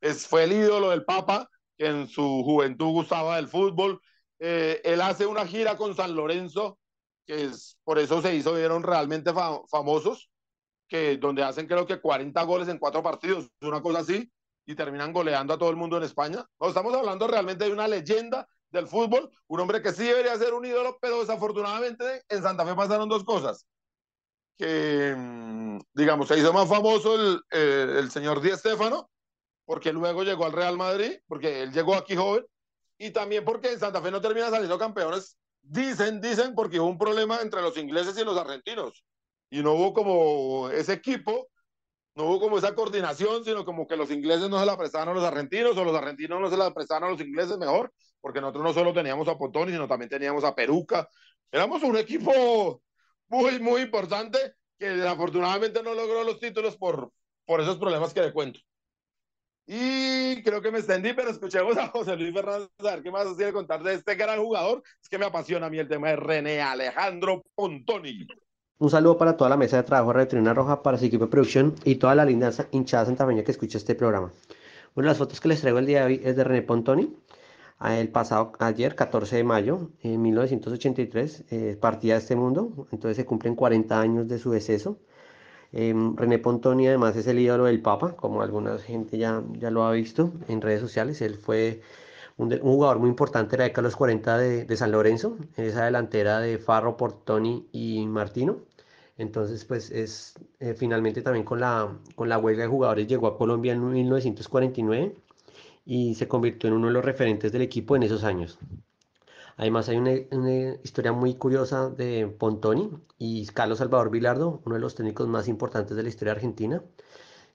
es, 0.00 0.26
fue 0.26 0.44
el 0.44 0.52
ídolo 0.52 0.90
del 0.90 1.04
Papa, 1.04 1.48
que 1.78 1.86
en 1.86 2.08
su 2.08 2.22
juventud 2.44 2.92
gustaba 2.92 3.36
del 3.36 3.48
fútbol. 3.48 4.00
Eh, 4.40 4.80
él 4.84 5.00
hace 5.00 5.26
una 5.26 5.46
gira 5.46 5.76
con 5.76 5.94
San 5.94 6.16
Lorenzo, 6.16 6.78
que 7.26 7.44
es, 7.44 7.78
por 7.84 7.98
eso 7.98 8.20
se 8.22 8.34
hizo, 8.34 8.54
vieron 8.54 8.82
realmente 8.82 9.32
fa 9.32 9.60
famosos, 9.70 10.31
que 10.92 11.16
donde 11.16 11.42
hacen 11.42 11.66
creo 11.66 11.86
que 11.86 12.02
40 12.02 12.42
goles 12.42 12.68
en 12.68 12.76
cuatro 12.76 13.02
partidos, 13.02 13.48
una 13.62 13.80
cosa 13.80 14.00
así, 14.00 14.30
y 14.66 14.74
terminan 14.74 15.10
goleando 15.10 15.54
a 15.54 15.58
todo 15.58 15.70
el 15.70 15.76
mundo 15.76 15.96
en 15.96 16.02
España. 16.02 16.46
No, 16.60 16.68
estamos 16.68 16.92
hablando 16.92 17.26
realmente 17.26 17.64
de 17.64 17.72
una 17.72 17.88
leyenda 17.88 18.46
del 18.68 18.86
fútbol, 18.86 19.30
un 19.46 19.60
hombre 19.60 19.80
que 19.80 19.92
sí 19.92 20.04
debería 20.04 20.36
ser 20.36 20.52
un 20.52 20.66
ídolo, 20.66 20.98
pero 21.00 21.20
desafortunadamente 21.20 22.24
en 22.28 22.42
Santa 22.42 22.66
Fe 22.66 22.74
pasaron 22.74 23.08
dos 23.08 23.24
cosas. 23.24 23.66
Que, 24.58 25.16
digamos, 25.94 26.28
se 26.28 26.38
hizo 26.38 26.52
más 26.52 26.68
famoso 26.68 27.14
el, 27.14 27.40
el, 27.48 27.96
el 27.96 28.10
señor 28.10 28.42
Di 28.42 28.50
Stéfano, 28.50 29.08
porque 29.64 29.94
luego 29.94 30.24
llegó 30.24 30.44
al 30.44 30.52
Real 30.52 30.76
Madrid, 30.76 31.20
porque 31.26 31.62
él 31.62 31.72
llegó 31.72 31.94
aquí 31.94 32.16
joven, 32.16 32.44
y 32.98 33.12
también 33.12 33.46
porque 33.46 33.72
en 33.72 33.80
Santa 33.80 34.02
Fe 34.02 34.10
no 34.10 34.20
termina 34.20 34.50
saliendo 34.50 34.78
campeones. 34.78 35.38
Dicen, 35.62 36.20
dicen, 36.20 36.54
porque 36.54 36.78
hubo 36.78 36.90
un 36.90 36.98
problema 36.98 37.40
entre 37.40 37.62
los 37.62 37.78
ingleses 37.78 38.18
y 38.18 38.24
los 38.24 38.36
argentinos, 38.36 39.02
y 39.52 39.62
no 39.62 39.74
hubo 39.74 39.92
como 39.92 40.70
ese 40.70 40.94
equipo 40.94 41.48
no 42.14 42.24
hubo 42.24 42.40
como 42.40 42.58
esa 42.58 42.74
coordinación, 42.74 43.44
sino 43.44 43.64
como 43.64 43.86
que 43.86 43.96
los 43.96 44.10
ingleses 44.10 44.50
no 44.50 44.58
se 44.60 44.66
la 44.66 44.76
prestaban 44.76 45.08
a 45.08 45.14
los 45.14 45.24
argentinos 45.24 45.76
o 45.76 45.84
los 45.84 45.96
argentinos 45.96 46.40
no 46.40 46.50
se 46.50 46.56
la 46.56 46.72
prestaban 46.72 47.04
a 47.04 47.10
los 47.10 47.20
ingleses 47.20 47.56
mejor, 47.58 47.92
porque 48.20 48.40
nosotros 48.40 48.64
no 48.64 48.72
solo 48.72 48.92
teníamos 48.92 49.28
a 49.28 49.38
Pontoni, 49.38 49.72
sino 49.72 49.88
también 49.88 50.10
teníamos 50.10 50.44
a 50.44 50.54
Peruca. 50.54 51.08
Éramos 51.50 51.82
un 51.82 51.96
equipo 51.96 52.82
muy, 53.28 53.58
muy 53.60 53.82
importante 53.82 54.38
que 54.78 54.90
desafortunadamente 54.90 55.82
no 55.82 55.94
logró 55.94 56.22
los 56.24 56.38
títulos 56.38 56.76
por, 56.76 57.12
por 57.46 57.60
esos 57.60 57.78
problemas 57.78 58.12
que 58.12 58.22
le 58.22 58.32
cuento. 58.32 58.60
Y 59.64 60.42
creo 60.42 60.60
que 60.60 60.72
me 60.72 60.78
extendí, 60.78 61.14
pero 61.14 61.30
escuchemos 61.30 61.76
a 61.78 61.88
José 61.88 62.16
Luis 62.16 62.34
Fernández 62.34 62.68
a 62.78 62.82
ver 62.82 63.02
qué 63.02 63.10
más 63.10 63.26
quiere 63.36 63.52
contar 63.52 63.82
de 63.82 63.94
este 63.94 64.16
gran 64.16 64.42
jugador. 64.42 64.82
Es 65.00 65.08
que 65.08 65.18
me 65.18 65.24
apasiona 65.24 65.66
a 65.66 65.70
mí 65.70 65.78
el 65.78 65.88
tema 65.88 66.08
de 66.08 66.16
René 66.16 66.60
Alejandro 66.60 67.42
Pontoni. 67.54 68.26
Un 68.82 68.90
saludo 68.90 69.16
para 69.16 69.36
toda 69.36 69.48
la 69.48 69.56
mesa 69.56 69.76
de 69.76 69.84
trabajo 69.84 70.12
de 70.12 70.26
Tribuna 70.26 70.54
Roja, 70.54 70.82
para 70.82 70.98
su 70.98 71.04
equipo 71.04 71.26
de 71.26 71.30
producción 71.30 71.76
y 71.84 71.94
toda 71.94 72.16
la 72.16 72.24
linda 72.24 72.50
hinchada 72.72 73.04
santafeña 73.06 73.44
que 73.44 73.52
escucha 73.52 73.78
este 73.78 73.94
programa. 73.94 74.32
Una 74.96 75.04
de 75.04 75.10
las 75.10 75.18
fotos 75.18 75.40
que 75.40 75.46
les 75.46 75.60
traigo 75.60 75.78
el 75.78 75.86
día 75.86 76.00
de 76.00 76.06
hoy 76.06 76.20
es 76.24 76.34
de 76.34 76.42
René 76.42 76.62
Pontoni. 76.62 77.14
El 77.80 78.08
pasado, 78.08 78.50
ayer, 78.58 78.96
14 78.96 79.36
de 79.36 79.44
mayo 79.44 79.90
de 80.02 80.18
1983, 80.18 81.44
eh, 81.52 81.78
partía 81.80 82.14
de 82.14 82.22
este 82.22 82.34
mundo. 82.34 82.88
Entonces 82.90 83.18
se 83.18 83.24
cumplen 83.24 83.54
40 83.54 84.00
años 84.00 84.26
de 84.26 84.40
su 84.40 84.50
deceso. 84.50 84.98
Eh, 85.70 85.94
René 86.16 86.40
Pontoni 86.40 86.88
además 86.88 87.14
es 87.14 87.28
el 87.28 87.38
ídolo 87.38 87.66
del 87.66 87.80
Papa, 87.82 88.16
como 88.16 88.42
alguna 88.42 88.76
gente 88.78 89.16
ya, 89.16 89.44
ya 89.60 89.70
lo 89.70 89.84
ha 89.84 89.92
visto 89.92 90.32
en 90.48 90.60
redes 90.60 90.80
sociales. 90.80 91.22
Él 91.22 91.36
fue 91.36 91.82
un, 92.36 92.50
jugador 92.58 92.98
muy 92.98 93.10
importante 93.10 93.52
de 93.52 93.58
la 93.58 93.64
década 93.64 93.82
de 93.82 93.88
los 93.90 93.96
40 93.96 94.38
de, 94.38 94.64
de 94.64 94.76
San 94.76 94.90
Lorenzo, 94.90 95.36
en 95.56 95.66
esa 95.66 95.84
delantera 95.84 96.40
de 96.40 96.58
Farro, 96.58 96.96
Portoni 96.96 97.68
y 97.70 98.04
Martino. 98.08 98.71
Entonces, 99.18 99.64
pues 99.64 99.90
es 99.90 100.34
eh, 100.60 100.74
finalmente 100.74 101.22
también 101.22 101.44
con 101.44 101.60
la, 101.60 101.98
con 102.14 102.28
la 102.28 102.38
huelga 102.38 102.62
de 102.62 102.68
jugadores 102.68 103.06
llegó 103.06 103.26
a 103.26 103.36
Colombia 103.36 103.72
en 103.72 103.92
1949 103.92 105.14
y 105.84 106.14
se 106.14 106.28
convirtió 106.28 106.68
en 106.68 106.74
uno 106.76 106.86
de 106.88 106.94
los 106.94 107.04
referentes 107.04 107.52
del 107.52 107.62
equipo 107.62 107.96
en 107.96 108.04
esos 108.04 108.24
años. 108.24 108.58
Además 109.56 109.88
hay 109.88 109.98
una, 109.98 110.12
historia 110.82 111.12
muy 111.12 111.34
curiosa 111.34 111.90
de 111.90 112.26
Pontoni 112.26 112.90
y 113.18 113.46
Carlos 113.48 113.78
Salvador 113.78 114.10
Vilardo, 114.10 114.62
uno 114.64 114.76
de 114.76 114.80
los 114.80 114.94
técnicos 114.94 115.28
más 115.28 115.46
importantes 115.46 115.96
de 115.96 116.02
la 116.02 116.08
historia 116.08 116.32
argentina, 116.32 116.82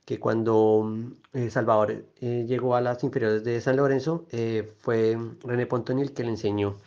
que 0.05 0.19
cuando 0.19 0.89
eh, 1.33 1.49
Salvador 1.49 2.05
eh, 2.21 2.45
llegó 2.47 2.75
a 2.75 2.81
las 2.81 3.03
inferiores 3.03 3.43
de 3.43 3.59
San 3.61 3.77
Lorenzo, 3.77 4.25
fue 4.79 5.17
René 5.43 5.65
Pontoni 5.65 6.01
el 6.03 6.13
que 6.13 6.23
le 6.23 6.29
enseñó. 6.29 6.77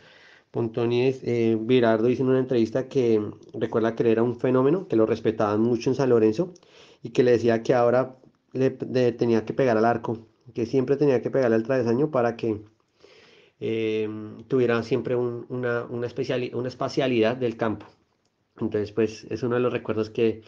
Pontoni, 0.51 1.13
eh, 1.23 1.57
Virardo 1.59 2.07
dice 2.07 2.23
en 2.23 2.29
una 2.29 2.39
entrevista 2.39 2.87
que 2.89 3.21
recuerda 3.53 3.95
que 3.95 4.11
era 4.11 4.21
un 4.21 4.35
fenómeno, 4.35 4.87
que 4.87 4.97
lo 4.97 5.05
respetaban 5.05 5.61
mucho 5.61 5.89
en 5.89 5.95
San 5.95 6.09
Lorenzo 6.09 6.53
y 7.01 7.11
que 7.11 7.23
le 7.23 7.31
decía 7.31 7.63
que 7.63 7.73
ahora 7.73 8.17
le, 8.51 8.71
tenía 9.13 9.45
que 9.45 9.53
pegar 9.53 9.77
al 9.77 9.85
arco, 9.85 10.27
que 10.53 10.65
siempre 10.65 10.97
tenía 10.97 11.21
que 11.21 11.31
pegarle 11.31 11.55
al 11.55 11.63
travesaño 11.63 12.11
para 12.11 12.35
que 12.35 12.61
eh, 13.61 14.09
tuviera 14.47 14.83
siempre 14.83 15.15
un, 15.15 15.45
una, 15.49 15.85
una, 15.85 16.07
una 16.53 16.67
espacialidad 16.67 17.37
del 17.37 17.55
campo. 17.55 17.85
Entonces, 18.59 18.91
pues 18.91 19.25
es 19.29 19.43
uno 19.43 19.55
de 19.55 19.61
los 19.61 19.71
recuerdos 19.71 20.09
que, 20.09 20.43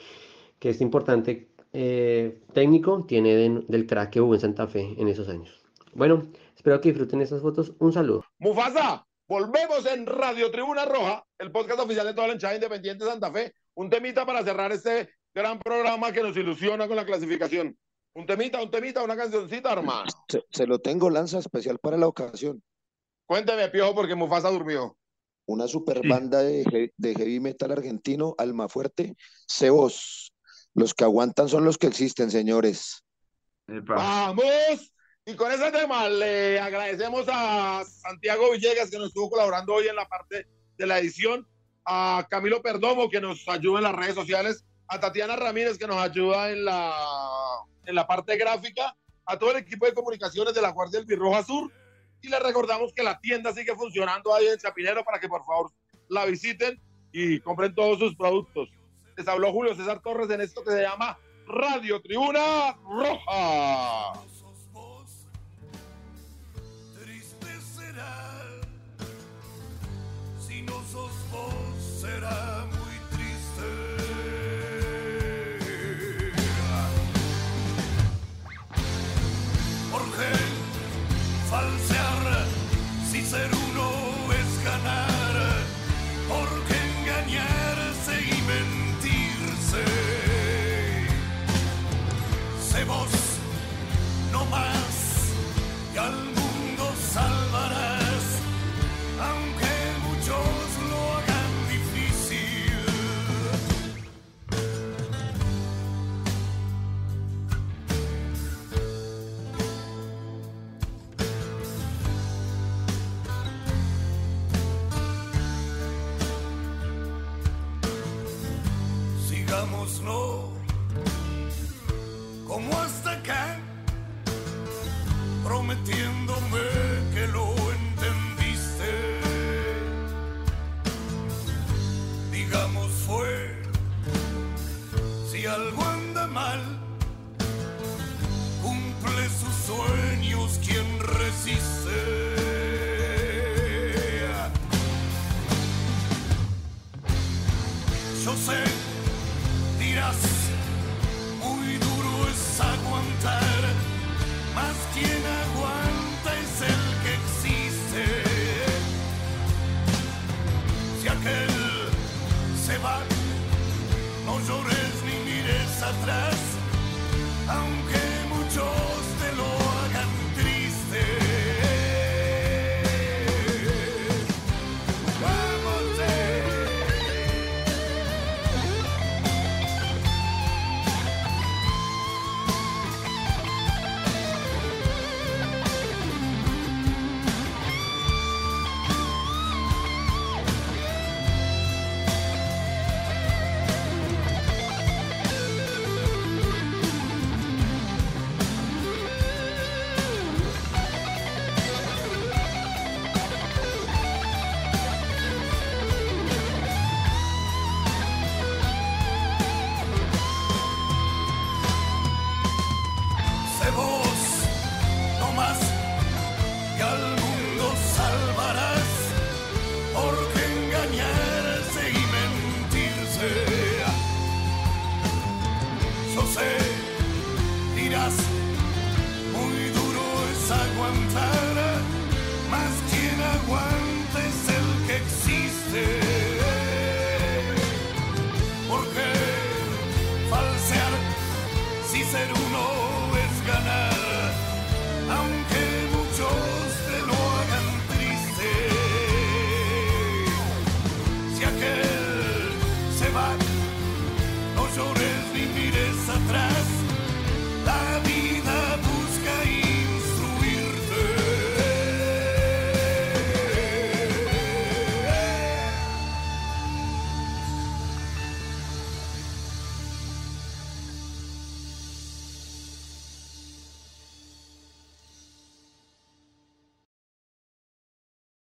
que 0.60 0.70
este 0.70 0.84
importante 0.84 1.50
eh, 1.72 2.42
técnico 2.54 3.06
tiene 3.06 3.36
de, 3.36 3.64
del 3.68 3.88
crack 3.88 4.12
que 4.12 4.22
hubo 4.22 4.34
en 4.34 4.42
Santa 4.42 4.68
Fe 4.68 4.96
en 4.98 5.08
esos 5.08 5.30
años. 5.30 5.62
Bueno, 5.94 6.24
espero 6.56 6.82
que 6.82 6.90
disfruten 6.90 7.22
estas 7.22 7.42
fotos. 7.42 7.74
Un 7.80 7.94
saludo. 7.94 8.26
Mufasa, 8.40 9.06
volvemos 9.28 9.86
en 9.86 10.06
Radio 10.06 10.52
Tribuna 10.52 10.86
Roja, 10.86 11.24
el 11.40 11.52
podcast 11.52 11.80
oficial 11.80 12.06
de 12.06 12.14
toda 12.14 12.28
la 12.28 12.34
hinchada 12.34 12.56
independiente 12.56 13.04
de 13.04 13.12
Santa 13.12 13.32
Fe. 13.32 13.54
Un 13.76 13.90
temita 13.90 14.26
para 14.26 14.44
cerrar 14.44 14.72
este 14.72 15.10
gran 15.34 15.60
programa 15.60 16.12
que 16.12 16.22
nos 16.22 16.38
ilusiona 16.38 16.88
con 16.88 16.96
la 16.96 17.06
clasificación. 17.06 17.78
Un 18.14 18.26
temita, 18.26 18.62
un 18.62 18.70
temita, 18.70 19.04
una 19.04 19.18
cancioncita, 19.18 19.74
hermano. 19.74 20.06
Se, 20.28 20.44
se 20.52 20.68
lo 20.68 20.80
tengo, 20.80 21.10
lanza 21.10 21.40
especial 21.40 21.80
para 21.80 21.98
la 21.98 22.08
ocasión. 22.08 22.62
Cuénteme, 23.26 23.70
Piojo, 23.70 23.96
porque 23.96 24.16
Mufasa 24.16 24.52
durmió. 24.52 24.96
Una 25.46 25.68
super 25.68 26.08
banda 26.08 26.42
de, 26.42 26.94
de 26.96 27.16
heavy 27.16 27.40
metal 27.40 27.72
argentino, 27.72 28.36
Almafuerte, 28.38 29.16
Cebos. 29.48 30.34
Los 30.76 30.94
que 30.94 31.04
aguantan 31.04 31.50
son 31.50 31.66
los 31.66 31.78
que 31.78 31.88
existen, 31.88 32.32
señores. 32.32 33.04
Epa. 33.68 33.96
¡Vamos! 33.96 34.93
Y 35.26 35.36
con 35.36 35.52
ese 35.54 35.72
tema 35.72 36.10
le 36.10 36.60
agradecemos 36.60 37.26
a 37.30 37.86
Santiago 37.86 38.52
Villegas 38.52 38.90
que 38.90 38.98
nos 38.98 39.08
estuvo 39.08 39.30
colaborando 39.30 39.74
hoy 39.74 39.88
en 39.88 39.96
la 39.96 40.06
parte 40.06 40.48
de 40.78 40.86
la 40.86 41.00
edición, 41.00 41.48
a 41.86 42.28
Camilo 42.30 42.62
Perdomo 42.62 43.10
que 43.10 43.22
nos 43.22 43.48
ayuda 43.48 43.78
en 43.80 43.84
las 43.86 43.96
redes 43.96 44.16
sociales, 44.16 44.66
a 44.90 45.00
Tatiana 45.00 45.38
Ramírez 45.38 45.78
que 45.78 45.88
nos 45.88 45.96
ayuda 45.96 46.52
en 46.52 46.66
la, 46.66 46.94
en 47.86 47.96
la 47.96 48.06
parte 48.06 48.36
gráfica, 48.36 48.98
a 49.26 49.40
todo 49.40 49.52
el 49.52 49.58
equipo 49.58 49.86
de 49.86 49.94
comunicaciones 49.94 50.54
de 50.54 50.62
la 50.62 50.72
Guardia 50.72 51.00
del 51.00 51.08
Birroja 51.08 51.42
Sur 51.44 51.72
y 52.22 52.28
les 52.28 52.44
recordamos 52.44 52.92
que 52.94 53.04
la 53.04 53.18
tienda 53.22 53.54
sigue 53.54 53.76
funcionando 53.76 54.36
ahí 54.36 54.48
en 54.48 54.58
Chapinero 54.58 55.06
para 55.06 55.22
que 55.22 55.30
por 55.30 55.46
favor 55.46 55.72
la 56.10 56.26
visiten 56.26 56.82
y 57.14 57.40
compren 57.40 57.74
todos 57.74 57.98
sus 57.98 58.14
productos. 58.18 58.70
Les 59.16 59.28
habló 59.30 59.54
Julio 59.54 59.74
César 59.74 60.02
Torres 60.02 60.30
en 60.32 60.42
esto 60.42 60.66
que 60.66 60.72
se 60.72 60.82
llama 60.82 61.18
Radio 61.48 62.02
Tribuna 62.02 62.78
Roja. 62.84 64.33
Yo 70.94 71.10
sé 71.80 72.83